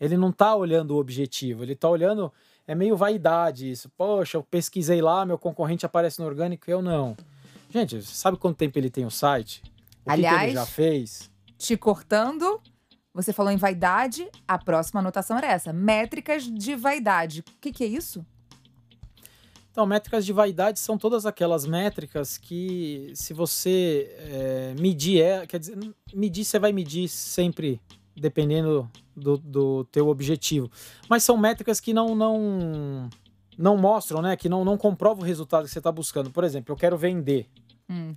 [0.00, 2.32] Ele não está olhando o objetivo, ele está olhando.
[2.66, 3.90] É meio vaidade isso.
[3.96, 7.16] Poxa, eu pesquisei lá, meu concorrente aparece no orgânico e eu não.
[7.70, 9.62] Gente, sabe quanto tempo ele tem o site?
[10.06, 11.30] O Aliás, que, que ele já fez?
[11.58, 12.60] Te cortando,
[13.22, 17.40] você falou em vaidade, a próxima anotação era essa: métricas de vaidade.
[17.40, 18.24] O que, que é isso?
[19.72, 25.58] Então, métricas de vaidade são todas aquelas métricas que, se você é, medir, é, quer
[25.58, 25.76] dizer,
[26.14, 27.80] medir você vai medir sempre
[28.16, 30.70] dependendo do, do teu objetivo.
[31.08, 33.08] Mas são métricas que não não
[33.56, 34.36] não mostram, né?
[34.36, 36.30] Que não, não comprovam o resultado que você está buscando.
[36.30, 37.48] Por exemplo, eu quero vender.
[37.90, 38.14] Hum.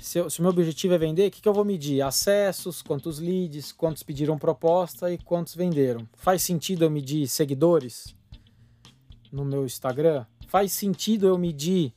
[0.00, 2.00] Se, eu, se o meu objetivo é vender, o que, que eu vou medir?
[2.00, 6.08] Acessos, quantos leads, quantos pediram proposta e quantos venderam.
[6.14, 8.16] Faz sentido eu medir seguidores
[9.30, 10.24] no meu Instagram?
[10.48, 11.92] Faz sentido eu medir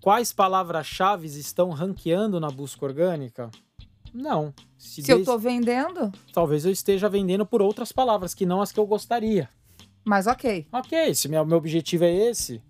[0.00, 3.50] quais palavras-chave estão ranqueando na busca orgânica?
[4.12, 4.52] Não.
[4.76, 6.10] Se, se eu estou vendendo?
[6.32, 9.48] Talvez eu esteja vendendo por outras palavras, que não as que eu gostaria.
[10.04, 10.66] Mas ok.
[10.72, 12.60] Ok, se meu, meu objetivo é esse.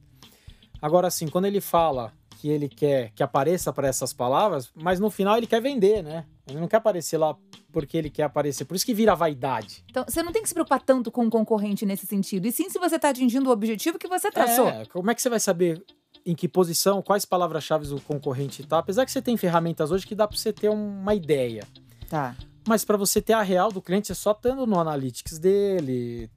[0.80, 5.10] Agora, assim, quando ele fala que ele quer que apareça para essas palavras, mas no
[5.10, 6.24] final ele quer vender, né?
[6.46, 7.36] Ele não quer aparecer lá
[7.72, 8.64] porque ele quer aparecer.
[8.64, 9.84] Por isso que vira vaidade.
[9.90, 12.46] Então, você não tem que se preocupar tanto com o concorrente nesse sentido.
[12.46, 14.68] E sim se você está atingindo o objetivo que você traçou.
[14.68, 15.84] É, como é que você vai saber
[16.24, 18.78] em que posição, quais palavras-chave o concorrente está?
[18.78, 21.66] Apesar que você tem ferramentas hoje que dá para você ter uma ideia.
[22.08, 22.36] Tá.
[22.68, 26.30] Mas para você ter a real do cliente, é só estando no analytics dele,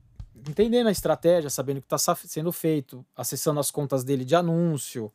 [0.47, 5.11] entendendo a estratégia, sabendo o que está sendo feito, acessando as contas dele de anúncio.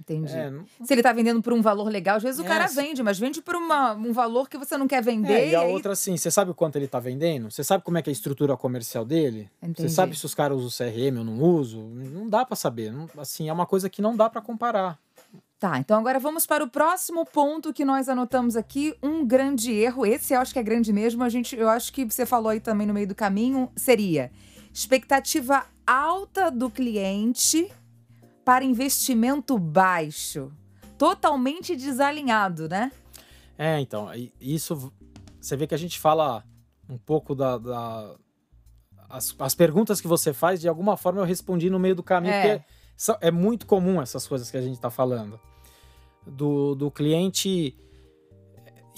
[0.00, 0.32] Entendi.
[0.32, 0.64] É, não...
[0.84, 3.18] Se ele está vendendo por um valor legal, às vezes o é, cara vende, mas
[3.18, 5.32] vende por uma, um valor que você não quer vender.
[5.32, 5.72] É, e a aí...
[5.72, 7.50] outra, assim, você sabe o quanto ele está vendendo?
[7.50, 9.50] Você sabe como é que é a estrutura comercial dele?
[9.62, 9.82] Entendi.
[9.82, 11.82] Você sabe se os caras usam CRM ou não usam?
[11.88, 12.92] Não dá para saber.
[12.92, 14.98] Não, assim, é uma coisa que não dá para comparar.
[15.58, 20.06] Tá, então agora vamos para o próximo ponto que nós anotamos aqui, um grande erro.
[20.06, 21.24] Esse eu acho que é grande mesmo.
[21.24, 24.30] A gente, eu acho que você falou aí também no meio do caminho, seria
[24.72, 27.68] expectativa alta do cliente
[28.48, 30.50] para investimento baixo.
[30.96, 32.90] Totalmente desalinhado, né?
[33.58, 34.08] É, então,
[34.40, 34.90] isso
[35.38, 36.42] você vê que a gente fala
[36.88, 38.16] um pouco da, da
[39.06, 42.32] as, as, perguntas que você faz, de alguma forma eu respondi no meio do caminho,
[42.32, 42.58] é.
[42.58, 42.64] porque
[43.20, 45.38] é muito comum essas coisas que a gente está falando.
[46.26, 47.76] Do, do cliente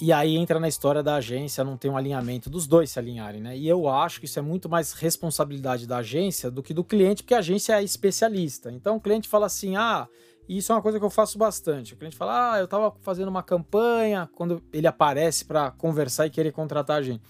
[0.01, 3.39] e aí entra na história da agência não ter um alinhamento dos dois se alinharem,
[3.39, 3.55] né?
[3.55, 7.21] E eu acho que isso é muito mais responsabilidade da agência do que do cliente,
[7.21, 8.71] porque a agência é especialista.
[8.71, 10.07] Então o cliente fala assim: ah,
[10.49, 11.93] isso é uma coisa que eu faço bastante.
[11.93, 16.31] O cliente fala: ah, eu estava fazendo uma campanha, quando ele aparece para conversar e
[16.31, 17.21] querer contratar a gente.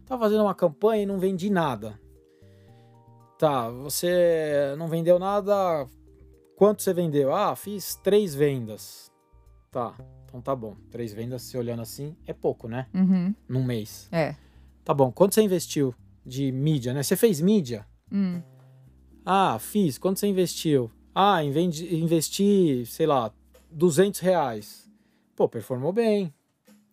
[0.00, 2.00] Estava fazendo uma campanha e não vendi nada.
[3.36, 5.88] Tá, você não vendeu nada.
[6.54, 7.34] Quanto você vendeu?
[7.34, 9.10] Ah, fiz três vendas.
[9.72, 9.96] Tá.
[10.32, 10.74] Então tá bom.
[10.90, 12.86] Três vendas, se olhando assim, é pouco, né?
[12.94, 13.34] Uhum.
[13.46, 14.08] Num mês.
[14.10, 14.34] É.
[14.82, 15.12] Tá bom.
[15.12, 17.02] Quanto você investiu de mídia, né?
[17.02, 17.86] Você fez mídia?
[18.10, 18.40] Hum.
[19.26, 19.98] Ah, fiz.
[19.98, 20.90] Quanto você investiu?
[21.14, 23.30] Ah, investi, sei lá,
[23.70, 24.90] 200 reais.
[25.36, 26.32] Pô, performou bem.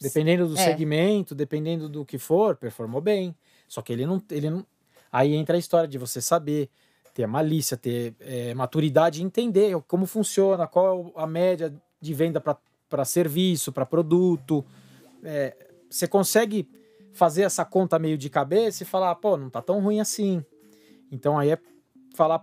[0.02, 0.66] Dependendo do é.
[0.66, 3.34] segmento, dependendo do que for, performou bem.
[3.70, 4.66] Só que ele não, ele não.
[5.10, 6.70] Aí entra a história de você saber,
[7.14, 12.42] ter a malícia, ter é, maturidade entender como funciona, qual é a média de venda
[12.42, 12.58] para
[12.90, 14.66] para serviço, para produto.
[15.24, 15.56] É,
[15.90, 16.68] você consegue
[17.14, 20.44] fazer essa conta meio de cabeça e falar, pô, não tá tão ruim assim.
[21.12, 21.60] Então aí é
[22.16, 22.42] falar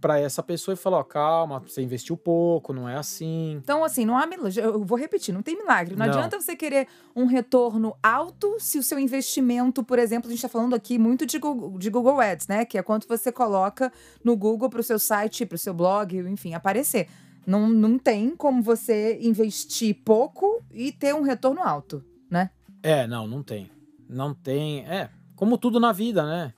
[0.00, 3.60] para essa pessoa e falar, ó, calma, você investiu pouco, não é assim.
[3.62, 4.60] Então, assim, não há milagre.
[4.60, 5.96] Eu vou repetir, não tem milagre.
[5.96, 10.30] Não, não, adianta você querer um retorno alto se o seu investimento, por exemplo, a
[10.30, 12.64] gente está falando aqui muito de Google, de Google Ads, né?
[12.64, 16.16] Que é quanto você coloca no Google para o seu site, para o seu blog,
[16.16, 17.08] enfim, aparecer.
[17.48, 22.50] Não, não tem como você investir pouco e ter um retorno alto, né?
[22.82, 23.70] É, não, não tem.
[24.06, 24.86] Não tem.
[24.86, 26.52] É, como tudo na vida, né?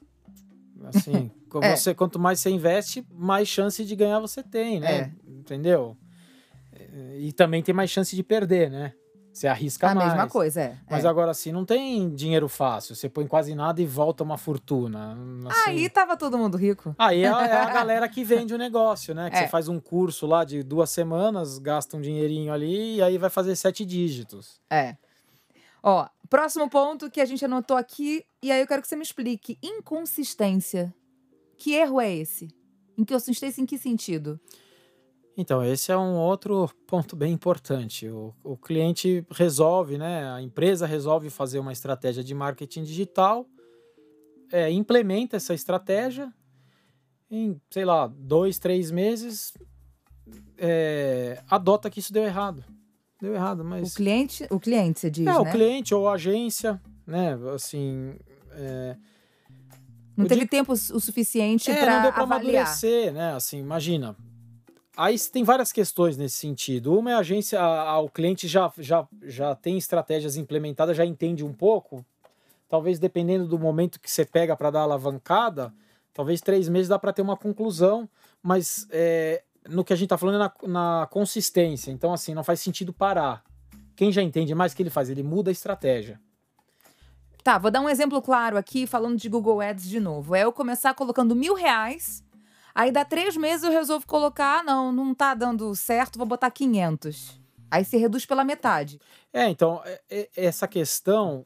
[0.82, 1.30] Assim,
[1.62, 1.76] é.
[1.76, 4.92] você, quanto mais você investe, mais chance de ganhar você tem, né?
[4.92, 5.12] É.
[5.30, 5.96] Entendeu?
[7.18, 8.92] E também tem mais chance de perder, né?
[9.32, 10.08] Você arrisca a mais.
[10.08, 10.78] A mesma coisa, é.
[10.90, 11.08] Mas é.
[11.08, 12.94] agora, assim, não tem dinheiro fácil.
[12.94, 15.16] Você põe quase nada e volta uma fortuna.
[15.48, 15.70] Assim.
[15.70, 16.94] Aí tava todo mundo rico.
[16.98, 19.30] Aí é, é a galera que vende o negócio, né?
[19.30, 19.42] Que é.
[19.42, 23.30] você faz um curso lá de duas semanas, gasta um dinheirinho ali e aí vai
[23.30, 24.60] fazer sete dígitos.
[24.68, 24.96] É.
[25.82, 29.02] Ó, próximo ponto que a gente anotou aqui, e aí eu quero que você me
[29.02, 29.58] explique.
[29.62, 30.94] Inconsistência.
[31.56, 32.48] Que erro é esse?
[32.98, 34.40] Inconsistência em que sentido?
[35.36, 38.08] Então, esse é um outro ponto bem importante.
[38.08, 40.30] O, o cliente resolve, né?
[40.32, 43.46] A empresa resolve fazer uma estratégia de marketing digital,
[44.52, 46.32] é, implementa essa estratégia,
[47.30, 49.54] em, sei lá, dois, três meses,
[50.58, 52.64] é, adota que isso deu errado.
[53.20, 53.92] Deu errado, mas.
[53.92, 55.26] O cliente, o cliente, você diz.
[55.26, 55.38] É, né?
[55.38, 57.38] o cliente ou a agência, né?
[57.54, 58.14] Assim.
[58.52, 58.96] É,
[60.16, 62.62] Não teve tempo o suficiente É, para não deu avaliar.
[62.64, 63.34] amadurecer, né?
[63.34, 64.16] Assim, imagina.
[65.02, 66.98] Aí tem várias questões nesse sentido.
[66.98, 71.06] Uma é a agência, a- a- o cliente já, já, já tem estratégias implementadas, já
[71.06, 72.04] entende um pouco.
[72.68, 75.72] Talvez dependendo do momento que você pega para dar alavancada,
[76.12, 78.06] talvez três meses dá para ter uma conclusão,
[78.42, 80.52] mas é, no que a gente está falando é na,
[81.00, 81.90] na consistência.
[81.90, 83.42] Então, assim, não faz sentido parar.
[83.96, 85.08] Quem já entende mais, o que ele faz?
[85.08, 86.20] Ele muda a estratégia.
[87.42, 90.34] Tá, vou dar um exemplo claro aqui, falando de Google Ads de novo.
[90.34, 92.22] É eu começar colocando mil reais,
[92.80, 96.50] aí dá três meses eu resolvo colocar, ah, não, não tá dando certo, vou botar
[96.50, 97.38] 500.
[97.70, 98.98] Aí se reduz pela metade.
[99.32, 101.44] É, então, é- é- essa questão,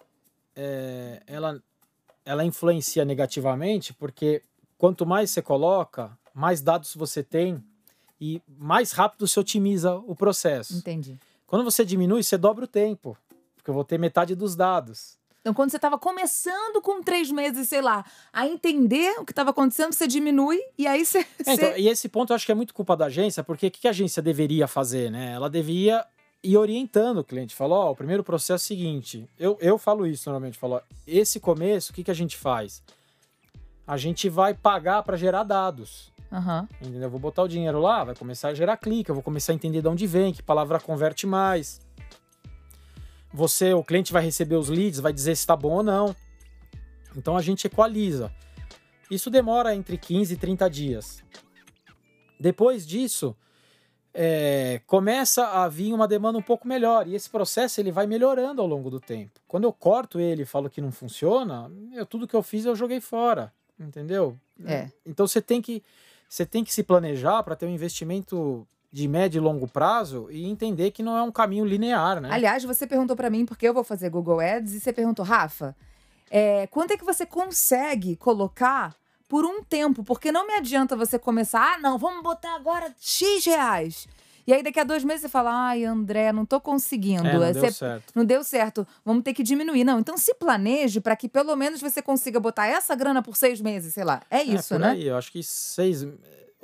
[0.55, 1.61] é, ela,
[2.25, 4.43] ela influencia negativamente, porque
[4.79, 7.63] quanto mais você coloca, mais dados você tem
[8.21, 10.77] e mais rápido você otimiza o processo.
[10.79, 11.19] Entendi.
[11.49, 13.19] Quando você diminui, você dobra o tempo,
[13.57, 15.19] porque eu vou ter metade dos dados.
[15.45, 18.03] Então, quando você estava começando com três meses, sei lá,
[18.33, 21.19] a entender o que estava acontecendo, você diminui e aí você.
[21.19, 23.67] É, então, você- e esse ponto eu acho que é muito culpa da agência, porque
[23.67, 25.33] o que a agência deveria fazer, né?
[25.33, 26.03] Ela deveria
[26.43, 27.55] ir orientando o cliente.
[27.55, 31.39] Falou, ó, o primeiro processo é o seguinte, eu, eu falo isso normalmente, falo, esse
[31.39, 32.83] começo, o que, que a gente faz?
[33.87, 36.11] A gente vai pagar para gerar dados.
[36.33, 36.67] Aham.
[36.81, 37.03] Entendeu?
[37.03, 39.55] Eu vou botar o dinheiro lá, vai começar a gerar clique, eu vou começar a
[39.55, 41.84] entender de onde vem, que palavra converte mais.
[43.35, 46.15] Você, o cliente vai receber os leads, vai dizer se está bom ou não.
[47.17, 48.33] Então a gente equaliza.
[49.11, 51.25] Isso demora entre 15 e 30 dias.
[52.39, 53.37] Depois disso,
[54.15, 57.09] é, começa a vir uma demanda um pouco melhor.
[57.09, 59.41] E esse processo ele vai melhorando ao longo do tempo.
[59.49, 62.77] Quando eu corto ele e falo que não funciona, eu, tudo que eu fiz eu
[62.77, 63.53] joguei fora.
[63.77, 64.39] Entendeu?
[64.65, 64.91] É.
[65.05, 65.83] Então você tem que,
[66.29, 70.45] você tem que se planejar para ter um investimento de médio e longo prazo e
[70.49, 72.29] entender que não é um caminho linear, né?
[72.31, 75.75] Aliás, você perguntou pra mim porque eu vou fazer Google Ads e você perguntou, Rafa,
[76.31, 78.95] é, quanto é que você consegue colocar
[79.29, 80.05] por um tempo?
[80.05, 84.07] Porque não me adianta você começar, ah, não, vamos botar agora X reais.
[84.47, 87.27] E aí daqui a dois meses você fala, ai, André, não tô conseguindo.
[87.27, 88.13] É, não Aí deu você- certo.
[88.15, 89.83] não deu certo, vamos ter que diminuir.
[89.83, 93.61] Não, então se planeje para que pelo menos você consiga botar essa grana por seis
[93.61, 94.23] meses, sei lá.
[94.31, 94.91] É isso, é, por né?
[94.93, 96.07] Aí, eu acho que seis.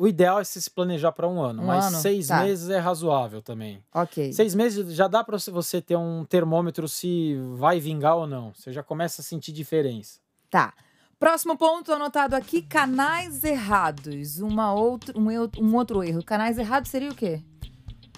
[0.01, 2.43] O ideal é você se planejar para um ano, Um mas ano, seis tá.
[2.43, 3.85] meses é razoável também.
[3.95, 4.33] Ok.
[4.33, 8.51] Seis meses já dá para você ter um termômetro se vai vingar ou não.
[8.55, 10.19] Você já começa a sentir diferença.
[10.49, 10.73] Tá.
[11.19, 14.39] Próximo ponto anotado aqui: canais errados.
[14.41, 15.29] Uma outra, um,
[15.63, 16.25] um outro erro.
[16.25, 17.43] Canais errados seria o quê?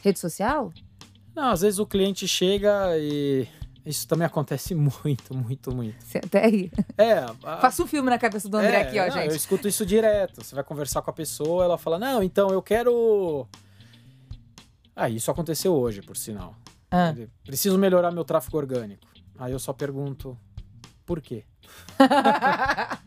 [0.03, 0.73] Rede social?
[1.35, 3.49] Não, às vezes o cliente chega e
[3.85, 6.05] isso também acontece muito, muito, muito.
[6.05, 6.71] Você até aí.
[6.97, 7.15] É,
[7.45, 9.37] a- Faça um filme na cabeça do André É, aqui, ó, não, Eu gente.
[9.37, 10.43] escuto isso direto.
[10.45, 13.47] Você vai conversar com a pessoa, ela fala: Não, então eu quero.
[14.95, 16.55] Ah, isso aconteceu hoje, por sinal.
[16.91, 17.15] Ah.
[17.45, 19.07] Preciso melhorar meu tráfego orgânico.
[19.39, 20.39] Aí eu só pergunto:
[21.07, 21.45] Por quê?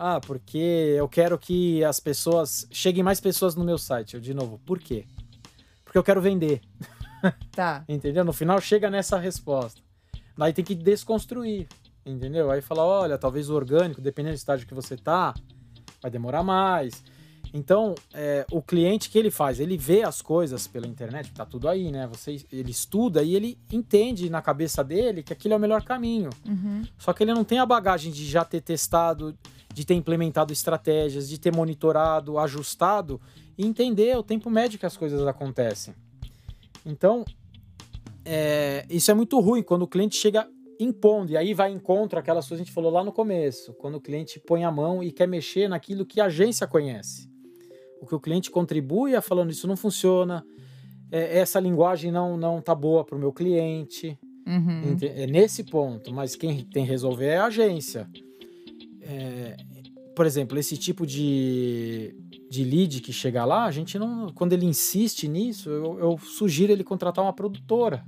[0.00, 0.56] Ah, porque
[0.96, 2.68] eu quero que as pessoas.
[2.70, 4.14] Cheguem mais pessoas no meu site.
[4.14, 5.06] Eu, de novo, por quê?
[5.84, 6.60] Porque eu quero vender.
[7.50, 7.82] Tá.
[7.88, 8.24] Entendeu?
[8.24, 9.80] No final chega nessa resposta.
[10.38, 11.66] Daí tem que desconstruir,
[12.06, 12.48] entendeu?
[12.48, 15.34] Aí fala, olha, talvez o orgânico, dependendo do estágio que você tá,
[16.00, 17.02] vai demorar mais.
[17.52, 21.68] Então, é, o cliente que ele faz, ele vê as coisas pela internet, tá tudo
[21.68, 22.06] aí, né?
[22.06, 26.30] Você, ele estuda e ele entende na cabeça dele que aquilo é o melhor caminho.
[26.46, 26.84] Uhum.
[26.96, 29.36] Só que ele não tem a bagagem de já ter testado,
[29.74, 33.20] de ter implementado estratégias, de ter monitorado, ajustado
[33.56, 35.94] e entender o tempo médio que as coisas acontecem.
[36.86, 37.24] Então,
[38.30, 40.46] é, isso é muito ruim quando o cliente chega
[40.78, 43.72] impondo, e aí vai em contra aquelas coisas que a gente falou lá no começo,
[43.72, 47.28] quando o cliente põe a mão e quer mexer naquilo que a agência conhece.
[48.02, 50.44] O que o cliente contribui é falando isso não funciona,
[51.10, 54.18] é, essa linguagem não, não tá boa para o meu cliente.
[54.46, 54.96] Uhum.
[55.02, 58.08] É nesse ponto, mas quem tem que resolver é a agência.
[59.02, 59.56] É,
[60.14, 62.14] por exemplo, esse tipo de,
[62.50, 64.30] de lead que chega lá, a gente não.
[64.32, 68.04] Quando ele insiste nisso, eu, eu sugiro ele contratar uma produtora.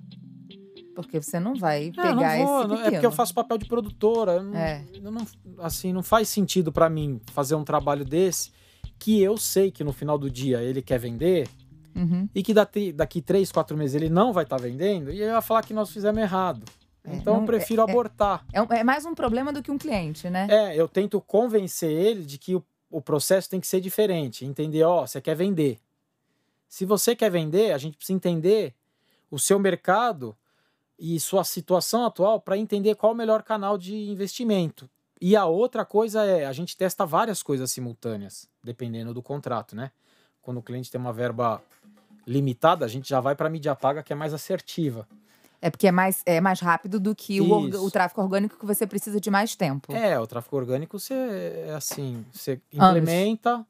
[0.94, 2.86] Porque você não vai É, pegar não vou, esse pequeno.
[2.86, 4.32] é porque eu faço papel de produtora.
[4.32, 4.84] eu não- É.
[5.02, 5.26] eu não-
[5.58, 8.50] assim, não faz sentido para mim fazer um trabalho desse
[8.98, 11.48] que eu sei que no final do dia ele quer vender
[11.96, 12.28] Uhum.
[12.34, 15.40] e que daqui, daqui três, quatro meses ele não vai estar vendendo e ele vai
[15.42, 16.64] falar que nós fizemos errado.
[17.02, 18.44] É, então não- eu prefiro é- é- abortar.
[18.52, 20.46] É, é mais um problema do que um cliente, né?
[20.50, 24.44] É, eu tento convencer ele de que o, o processo tem que ser diferente.
[24.44, 25.78] Entender, ó, você quer vender.
[26.68, 28.74] Se você quer vender, a gente precisa entender
[29.30, 30.36] o seu mercado
[30.98, 34.88] e sua situação atual para entender qual o melhor canal de investimento.
[35.20, 39.90] E a outra coisa é, a gente testa várias coisas simultâneas, dependendo do contrato, né?
[40.42, 41.62] Quando o cliente tem uma verba
[42.26, 45.06] limitada, a gente já vai para a mídia paga, que é mais assertiva.
[45.62, 48.64] É porque é mais, é mais rápido do que o, orga- o tráfego orgânico que
[48.64, 49.92] você precisa de mais tempo.
[49.94, 51.12] É, o tráfego orgânico você
[51.68, 52.96] é assim, você Anos.
[52.96, 53.66] implementa,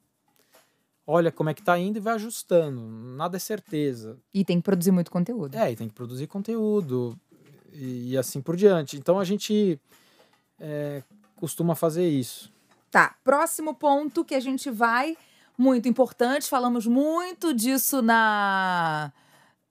[1.05, 2.81] olha como é que tá indo e vai ajustando.
[2.81, 4.17] Nada é certeza.
[4.33, 5.57] E tem que produzir muito conteúdo.
[5.57, 7.19] É, e tem que produzir conteúdo
[7.73, 8.95] e, e assim por diante.
[8.95, 9.77] Então a gente
[10.59, 11.03] é,
[11.35, 12.49] costuma fazer isso.
[12.89, 15.17] Tá, próximo ponto que a gente vai,
[15.57, 19.11] muito importante, falamos muito disso na,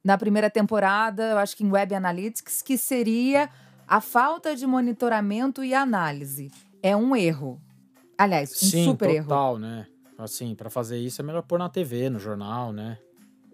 [0.04, 3.48] na primeira temporada, eu acho que em Web Analytics, que seria
[3.86, 6.50] a falta de monitoramento e análise.
[6.82, 7.60] É um erro.
[8.16, 9.24] Aliás, um Sim, super erro.
[9.28, 9.86] total, né?
[10.16, 12.98] Assim, para fazer isso é melhor pôr na TV, no jornal, né?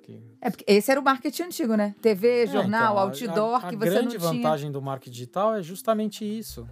[0.03, 1.95] Que- É porque esse era o marketing antigo, né?
[2.03, 4.21] TV, É, jornal, então, a- outdoor, a, que a você não grande tinha.
[4.21, 6.69] vantagem do marketing digital é justamente isso.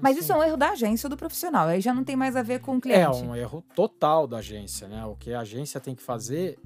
[0.00, 1.66] Mas Assim, isso é um erro da agência ou do profissional.
[1.68, 3.22] Aí já não tem mais a ver com o É cliente.
[3.24, 5.04] um erro total da agência, né?
[5.06, 6.58] O que a agência tem que fazer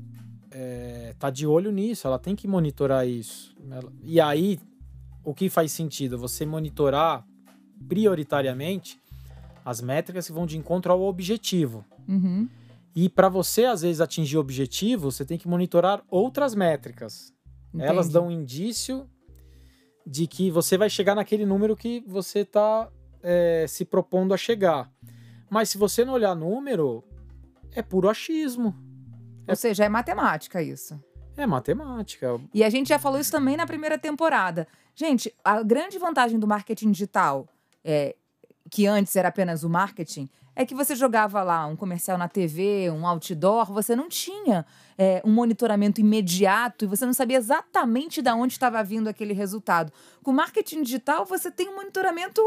[0.50, 3.54] é tá de olho nisso, ela tem que monitorar isso.
[3.70, 4.58] Ela- E aí,
[5.24, 6.16] o que faz sentido?
[6.18, 7.26] Você monitorar
[7.88, 9.00] prioritariamente
[9.64, 11.84] as métricas que vão de encontro ao objetivo.
[12.08, 12.48] Uhum.
[12.94, 17.32] E para você, às vezes, atingir o objetivo, você tem que monitorar outras métricas.
[17.78, 18.12] Elas Entendi.
[18.14, 19.08] dão um indício
[20.06, 22.90] de que você vai chegar naquele número que você está
[23.68, 24.90] se propondo a chegar.
[25.50, 27.04] Mas se você não olhar número,
[27.72, 28.74] é puro achismo.
[29.48, 31.02] Ou seja, é matemática isso.
[31.36, 32.40] É matemática.
[32.52, 34.66] E a gente já falou isso também na primeira temporada.
[34.94, 37.48] Gente, a grande vantagem do marketing digital,
[37.84, 38.16] é,
[38.70, 42.90] que antes era apenas o marketing, é que você jogava lá um comercial na TV,
[42.90, 44.66] um outdoor, você não tinha
[44.98, 49.92] é, um monitoramento imediato e você não sabia exatamente de onde estava vindo aquele resultado.
[50.20, 52.42] Com marketing digital, você tem um monitoramento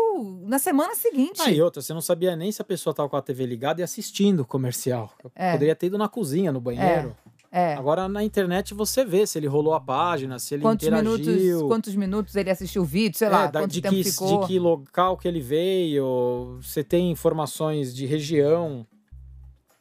[0.45, 1.41] na semana seguinte.
[1.41, 3.79] Ah, e outra, você não sabia nem se a pessoa estava com a TV ligada
[3.79, 5.13] e assistindo o comercial.
[5.33, 5.53] É.
[5.53, 7.15] Poderia ter ido na cozinha, no banheiro.
[7.27, 7.30] é.
[7.77, 11.17] Agora na internet você vê se ele rolou a página, se ele Quantos interagiu.
[11.25, 14.47] minutos, quantos minutos ele assistiu o vídeo, sei lá, É, da- quanto de, que, de
[14.47, 18.87] que local que ele veio, você tem informações de região,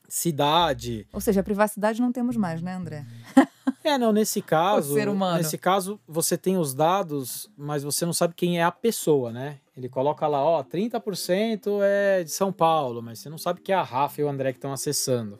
[0.08, 1.06] cidade.
[1.12, 3.04] Ou seja, a privacidade não temos mais, né, André?
[3.82, 5.38] É, não, nesse caso, ser humano.
[5.38, 9.58] nesse caso você tem os dados, mas você não sabe quem é a pessoa, né?
[9.74, 13.74] Ele coloca lá, ó, 30% é de São Paulo, mas você não sabe que é
[13.74, 15.38] a Rafa e o André que estão acessando.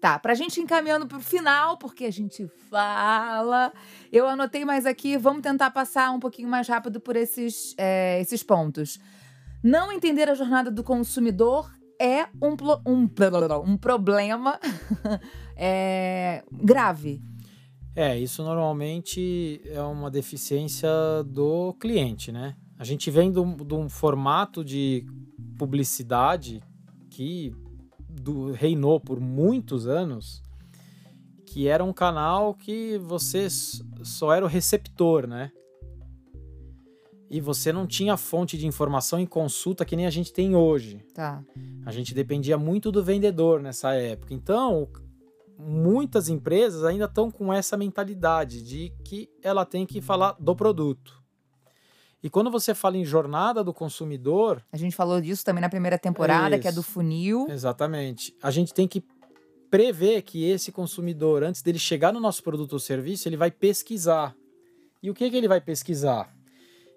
[0.00, 3.70] Tá, pra gente encaminhando pro final, porque a gente fala.
[4.10, 8.42] Eu anotei mais aqui, vamos tentar passar um pouquinho mais rápido por esses, é, esses
[8.42, 8.98] pontos.
[9.62, 11.70] Não entender a jornada do consumidor
[12.00, 12.56] é um,
[12.90, 13.10] um,
[13.66, 14.58] um problema
[15.54, 17.20] é, grave.
[17.94, 20.88] É, isso normalmente é uma deficiência
[21.26, 22.56] do cliente, né?
[22.78, 25.04] A gente vem de um formato de
[25.58, 26.62] publicidade
[27.10, 27.52] que
[28.10, 30.42] do- reinou por muitos anos,
[31.46, 33.48] que era um canal que você
[34.02, 35.50] só era o receptor, né?
[37.28, 41.04] E você não tinha fonte de informação e consulta que nem a gente tem hoje.
[41.14, 41.44] Tá.
[41.86, 44.34] A gente dependia muito do vendedor nessa época.
[44.34, 44.88] Então,
[45.56, 51.19] muitas empresas ainda estão com essa mentalidade de que ela tem que falar do produto.
[52.22, 55.98] E quando você fala em jornada do consumidor, A gente falou disso também na primeira
[55.98, 57.46] temporada, que é do funil.
[57.48, 59.02] exatamente, a gente tem que
[59.70, 64.34] prever que esse consumidor, antes dele chegar no nosso produto ou serviço, ele vai pesquisar.
[65.02, 66.30] E o que, que ele vai pesquisar?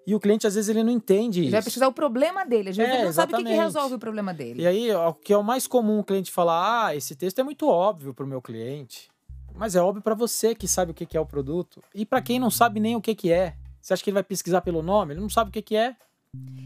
[0.06, 1.52] E o cliente, às vezes, ele não entende Ele isso.
[1.52, 2.68] vai pesquisar o problema dele.
[2.70, 4.62] Às vezes É, ele não sabe o que, que resolve o problema dele.
[4.62, 7.42] E aí, o que é o mais comum o cliente falar: ah, esse texto é
[7.42, 9.08] muito óbvio para o meu cliente.
[9.54, 11.80] Mas é óbvio para você que sabe o que que é o produto.
[11.94, 13.56] E para quem não sabe nem o que, que é.
[13.84, 15.12] Você acha que ele vai pesquisar pelo nome?
[15.12, 15.94] Ele não sabe o que, que é.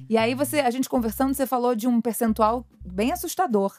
[0.08, 3.76] E aí você, a gente conversando, você falou de um percentual bem assustador.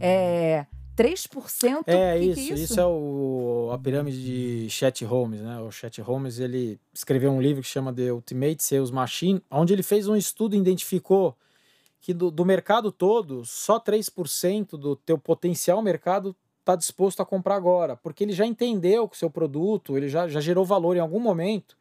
[0.00, 0.64] É
[0.96, 1.82] 3%?
[1.86, 2.54] É que isso, que é isso.
[2.54, 5.60] isso é o, a pirâmide de Chet Holmes, né?
[5.60, 9.82] O Chet Holmes, ele escreveu um livro que chama The Ultimate Sales Machine, onde ele
[9.82, 11.36] fez um estudo e identificou
[12.00, 17.56] que do, do mercado todo, só 3% do teu potencial mercado está disposto a comprar
[17.56, 21.00] agora, porque ele já entendeu que o seu produto, ele já, já gerou valor em
[21.00, 21.77] algum momento,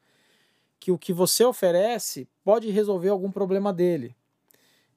[0.80, 4.16] que o que você oferece pode resolver algum problema dele.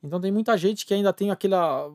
[0.03, 1.91] Então tem muita gente que ainda tem aquela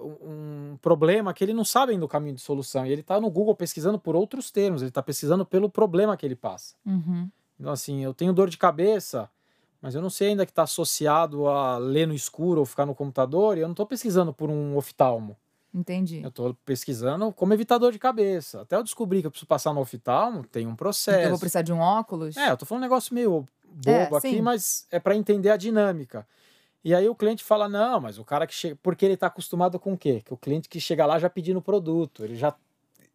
[0.00, 2.86] um problema que ele não sabe ainda o caminho de solução.
[2.86, 6.26] E ele está no Google pesquisando por outros termos, ele está pesquisando pelo problema que
[6.26, 6.74] ele passa.
[6.84, 7.28] Uhum.
[7.58, 9.28] Então, assim, eu tenho dor de cabeça,
[9.80, 12.94] mas eu não sei ainda que está associado a ler no escuro ou ficar no
[12.94, 15.36] computador, e eu não estou pesquisando por um oftalmo.
[15.74, 16.22] Entendi.
[16.22, 18.62] Eu estou pesquisando como evitar dor de cabeça.
[18.62, 21.20] Até eu descobrir que eu preciso passar no oftalmo, tem um Então processo.
[21.24, 22.36] eu vou precisar de um óculos?
[22.36, 23.46] É, eu tô falando um negócio meio
[23.86, 24.40] É, bobo aqui, sim.
[24.40, 26.26] mas é para entender a dinâmica.
[26.84, 29.78] E aí o cliente fala: "Não, mas o cara que chega, porque ele tá acostumado
[29.78, 30.22] com o quê?
[30.24, 32.54] Que o cliente que chega lá já pedindo o produto, ele já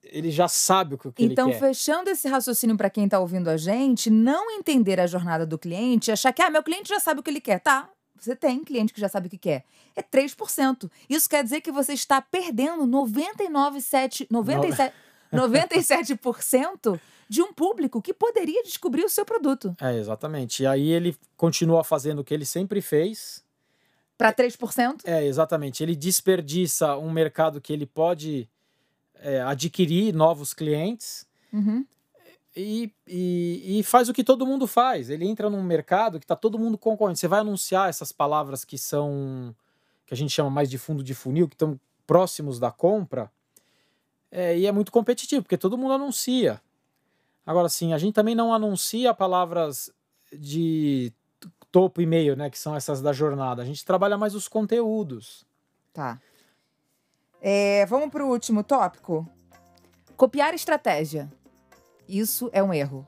[0.03, 1.67] ele já sabe o que, o que Então, ele quer.
[1.67, 6.11] fechando esse raciocínio para quem está ouvindo a gente, não entender a jornada do cliente,
[6.11, 7.59] achar que, ah, meu cliente já sabe o que ele quer.
[7.61, 7.89] Tá,
[8.19, 9.65] você tem cliente que já sabe o que quer.
[9.95, 10.89] É 3%.
[11.09, 14.93] Isso quer dizer que você está perdendo 99,7%, 97,
[15.31, 19.75] 97% de um público que poderia descobrir o seu produto.
[19.81, 20.63] É, exatamente.
[20.63, 23.43] E aí ele continua fazendo o que ele sempre fez.
[24.17, 25.01] Para 3%?
[25.05, 25.81] É, exatamente.
[25.81, 28.49] Ele desperdiça um mercado que ele pode
[29.15, 31.85] é, adquirir novos clientes Uhum.
[32.55, 35.09] E, e, e faz o que todo mundo faz.
[35.09, 37.17] Ele entra num mercado que está todo mundo concorrendo.
[37.17, 39.55] Você vai anunciar essas palavras que são
[40.05, 43.31] que a gente chama mais de fundo de funil, que estão próximos da compra,
[44.29, 46.61] é, e é muito competitivo, porque todo mundo anuncia.
[47.45, 49.91] Agora, sim, a gente também não anuncia palavras
[50.31, 51.13] de
[51.71, 53.61] topo e meio, né, que são essas da jornada.
[53.61, 55.45] A gente trabalha mais os conteúdos.
[55.93, 56.19] Tá.
[57.41, 59.29] É, vamos para o último tópico.
[60.15, 61.31] Copiar estratégia.
[62.07, 63.07] Isso é um erro.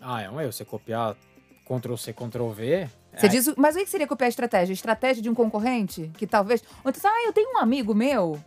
[0.00, 1.16] Ah, é um erro você copiar
[1.64, 2.88] Ctrl C, Ctrl V.
[3.16, 4.72] Você é, diz, mas o que seria copiar estratégia?
[4.72, 6.10] Estratégia de um concorrente?
[6.16, 6.62] Que talvez.
[6.84, 8.40] Ou então, ah, eu tenho um amigo meu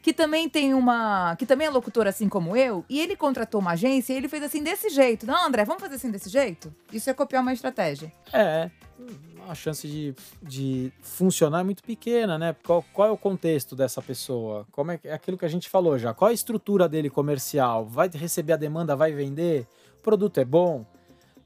[0.00, 1.36] que também tem uma.
[1.36, 4.42] que também é locutor assim como eu, e ele contratou uma agência e ele fez
[4.42, 5.26] assim desse jeito.
[5.26, 6.74] Não, André, vamos fazer assim desse jeito?
[6.92, 8.12] Isso é copiar uma estratégia.
[8.32, 8.70] É,
[9.48, 12.54] a chance de, de funcionar é muito pequena, né?
[12.64, 14.66] Qual, qual é o contexto dessa pessoa?
[14.70, 16.12] Como é, é aquilo que a gente falou já?
[16.12, 17.86] Qual é a estrutura dele comercial?
[17.86, 19.66] Vai receber a demanda, vai vender?
[19.98, 20.84] O produto é bom?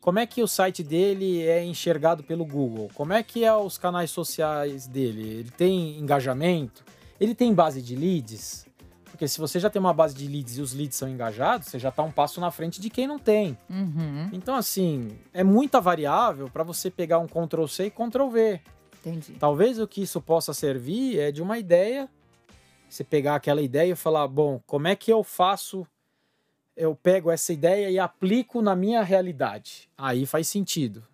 [0.00, 2.90] Como é que o site dele é enxergado pelo Google?
[2.92, 5.38] Como é que é os canais sociais dele?
[5.38, 6.84] Ele tem engajamento?
[7.20, 8.66] Ele tem base de leads?
[9.12, 11.78] Porque se você já tem uma base de leads e os leads são engajados, você
[11.78, 13.58] já está um passo na frente de quem não tem.
[13.68, 18.60] Uhum, Então, assim, é muita variável para você pegar um Ctrl C e Ctrl V.
[19.04, 19.34] entendi.
[19.38, 22.08] Talvez o que isso possa servir é de uma ideia,
[22.88, 25.86] você pegar aquela ideia e falar, bom, como é que eu faço?
[26.74, 29.90] Eu pego essa ideia e aplico na minha realidade.
[29.96, 31.04] Aí faz sentido.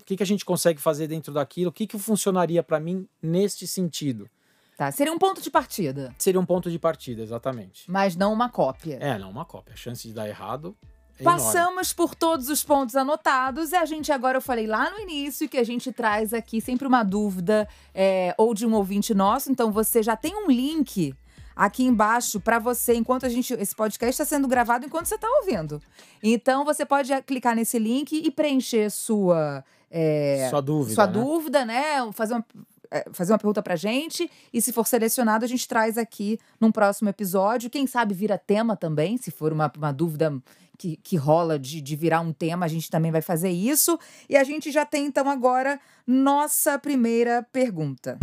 [0.00, 1.70] O que, que a gente consegue fazer dentro daquilo?
[1.70, 4.28] O que, que funcionaria para mim neste sentido?
[4.76, 7.90] Tá, seria um ponto de partida, Seria um ponto de partida, exatamente.
[7.90, 8.98] mas não uma cópia.
[9.00, 9.74] É, não uma cópia.
[9.74, 10.76] A chance de dar errado
[11.18, 11.40] é enorme.
[11.42, 15.48] Passamos por todos os pontos anotados e a gente agora, eu falei lá no início
[15.48, 19.70] que a gente traz aqui sempre uma dúvida é, ou de um ouvinte nosso, então
[19.70, 21.14] você já tem um link
[21.54, 23.54] aqui embaixo para você, enquanto a gente.
[23.54, 25.80] Esse podcast está sendo gravado enquanto você está ouvindo.
[26.20, 29.64] Então você pode eh, clicar nesse link e preencher sua.
[29.88, 30.94] é, Sua dúvida.
[30.96, 31.12] sua né?
[31.12, 32.12] dúvida, né?
[32.12, 32.73] Fazer uma, é,
[33.12, 34.30] fazer uma pergunta pra gente.
[34.52, 37.70] E se for selecionado, a gente traz aqui num próximo episódio.
[37.70, 40.32] Quem sabe vira tema também, se for uma, uma dúvida
[40.78, 43.98] que, que rola de, de virar um tema, a gente também vai fazer isso.
[44.28, 48.18] E a gente já tem, então, agora nossa primeira pergunta.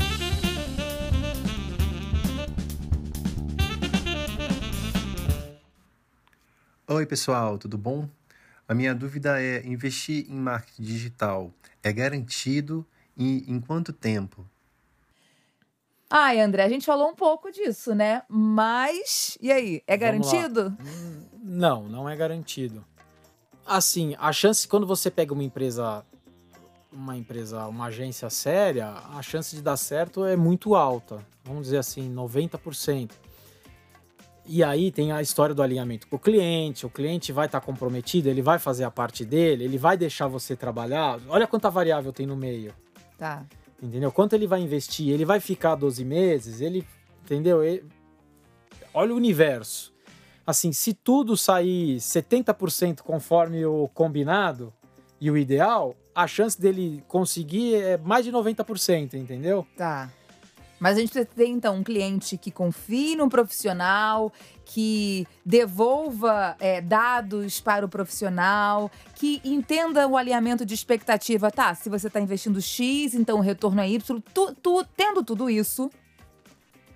[6.88, 8.10] Oi, pessoal, tudo bom?
[8.68, 14.46] A minha dúvida é: investir em marketing digital é garantido e em quanto tempo?
[16.14, 18.24] Ai, André, a gente falou um pouco disso, né?
[18.28, 19.38] Mas.
[19.40, 19.82] E aí?
[19.88, 20.78] É garantido?
[21.42, 22.84] Não, não é garantido.
[23.66, 26.06] Assim, a chance quando você pega uma empresa,
[26.92, 31.26] uma empresa, uma agência séria, a chance de dar certo é muito alta.
[31.46, 33.12] Vamos dizer assim, 90%.
[34.46, 36.86] E aí tem a história do alinhamento com o cliente.
[36.86, 40.58] O cliente vai estar comprometido, ele vai fazer a parte dele, ele vai deixar você
[40.58, 41.22] trabalhar.
[41.30, 42.74] Olha quanta variável tem no meio.
[43.18, 43.46] Tá.
[43.82, 44.12] Entendeu?
[44.12, 45.10] Quanto ele vai investir?
[45.10, 46.62] Ele vai ficar 12 meses?
[46.62, 46.86] Ele.
[47.24, 47.64] Entendeu?
[47.64, 47.84] Ele-
[48.94, 49.92] olha o universo.
[50.46, 54.74] Assim, se tudo sair 70% conforme o combinado
[55.20, 59.66] e o ideal, a chance dele conseguir é mais de 90%, entendeu?
[59.78, 60.12] Tá.
[60.82, 64.34] Mas a gente precisa ter, então, um cliente que confie num profissional,
[64.66, 71.52] que devolva é, dados para o profissional, que entenda o alinhamento de expectativa.
[71.52, 74.20] Tá, se você está investindo X, então o retorno é Y.
[74.34, 75.88] Tu, tu- tendo tudo isso,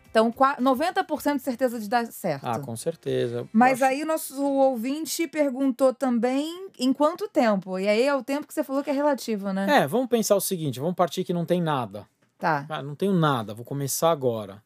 [0.09, 2.45] então qua- 90% de certeza de dar certo.
[2.45, 3.47] Ah, com certeza.
[3.53, 7.77] Mas acho- aí o nosso ouvinte perguntou também em quanto tempo.
[7.77, 9.83] E aí é o tempo que você falou que é relativo, né?
[9.83, 12.07] É, vamos pensar o seguinte: vamos partir que não tem nada.
[12.38, 12.65] Tá.
[12.69, 14.61] Ah, não tenho nada, vou começar agora.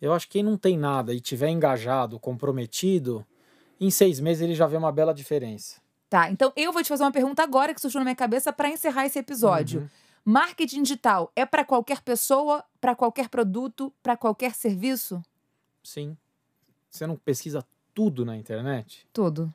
[0.00, 3.26] Eu acho que quem não tem nada e tiver engajado, comprometido,
[3.78, 5.80] em seis meses ele já vê uma bela diferença.
[6.08, 8.68] Tá, então eu vou te fazer uma pergunta agora que surgiu na minha cabeça para
[8.68, 9.82] encerrar esse episódio.
[9.82, 9.88] Uhum.
[10.24, 15.22] Marketing digital é para qualquer pessoa, para qualquer produto, para qualquer serviço?
[15.82, 16.16] Sim.
[16.90, 19.06] Você não pesquisa tudo na internet?
[19.12, 19.52] Tudo.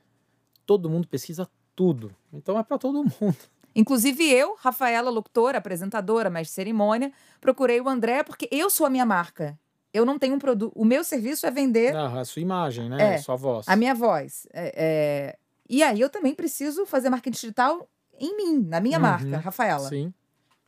[0.65, 2.15] Todo mundo pesquisa tudo.
[2.31, 3.37] Então é para todo mundo.
[3.75, 7.11] Inclusive eu, Rafaela, locutora, apresentadora, mestre de cerimônia,
[7.41, 9.57] procurei o André porque eu sou a minha marca.
[9.93, 10.71] eu não tenho um produto.
[10.75, 13.13] O meu serviço é vender Não, a sua imagem, né?
[13.13, 13.65] É, A sua voz.
[13.67, 14.45] a minha voz.
[14.53, 15.37] É, é,
[15.69, 17.87] E aí eu também preciso fazer marketing digital
[18.19, 19.87] em mim, na minha Uhum, marca, Rafaela.
[19.89, 20.13] Sim.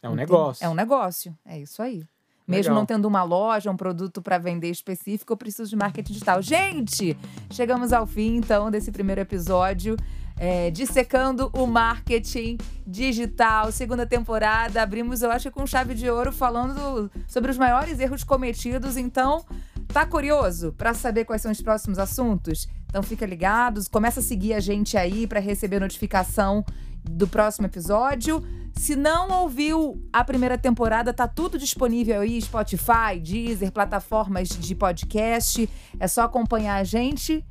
[0.01, 0.31] É um Entende?
[0.31, 0.65] negócio.
[0.65, 1.37] É um negócio.
[1.45, 2.03] É isso aí.
[2.47, 2.75] Mesmo Legal.
[2.75, 6.41] não tendo uma loja, um produto para vender específico, eu preciso de marketing digital.
[6.41, 7.17] Gente,
[7.51, 9.97] chegamos ao fim, então, desse primeiro episódio.
[10.39, 14.81] É, dissecando o marketing digital, segunda temporada.
[14.81, 18.97] Abrimos, eu acho, com chave de ouro, falando sobre os maiores erros cometidos.
[18.97, 19.43] Então,
[19.87, 22.67] tá curioso para saber quais são os próximos assuntos?
[22.85, 26.63] Então, fica ligados, começa a seguir a gente aí para receber notificação
[27.03, 28.43] do próximo episódio.
[28.73, 35.67] Se não ouviu a primeira temporada, tá tudo disponível aí, Spotify, Deezer, plataformas de podcast.
[35.99, 37.43] É só acompanhar a gente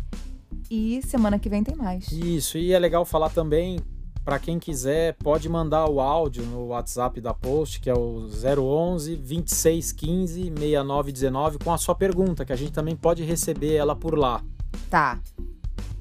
[0.70, 2.10] e semana que vem tem mais.
[2.10, 3.78] Isso, e é legal falar também,
[4.24, 9.16] para quem quiser, pode mandar o áudio no WhatsApp da Post, que é o 011
[9.16, 14.42] 2615 6919, com a sua pergunta, que a gente também pode receber ela por lá.
[14.90, 15.20] Tá.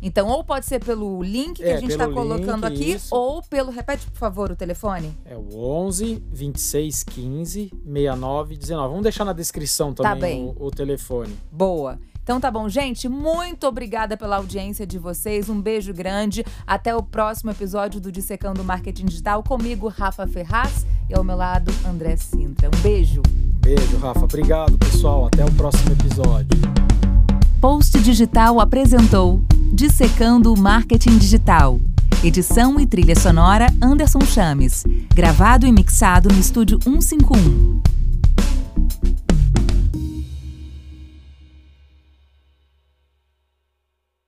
[0.02, 2.92] Então, ou pode ser pelo link que É, a gente tá pelo colocando link, aqui,
[2.92, 3.16] isso.
[3.16, 3.72] ou pelo.
[3.72, 5.12] Repete, por favor, o telefone.
[5.26, 8.88] É o 11 2615 6919.
[8.90, 10.54] Vamos deixar na descrição Tá também bem.
[10.60, 11.36] o, o telefone.
[11.52, 11.98] Boa.
[12.26, 13.08] Então tá bom, gente.
[13.08, 15.48] Muito obrigada pela audiência de vocês.
[15.48, 16.44] Um beijo grande.
[16.66, 19.44] Até o próximo episódio do Dissecando Marketing Digital.
[19.44, 20.88] Comigo, Rafa Ferraz.
[21.08, 22.68] E ao meu lado, André Sintra.
[22.76, 23.22] Um beijo.
[23.60, 24.26] Beijo, Rafa.
[24.26, 25.28] Obrigado, pessoal.
[25.28, 26.60] Até o próximo episódio.
[27.62, 29.40] Post Digital apresentou
[29.72, 31.80] Dissecando o Marketing Digital.
[32.24, 34.84] Edição e trilha sonora Anderson Chames.
[35.14, 37.95] Gravado e mixado no estúdio 151.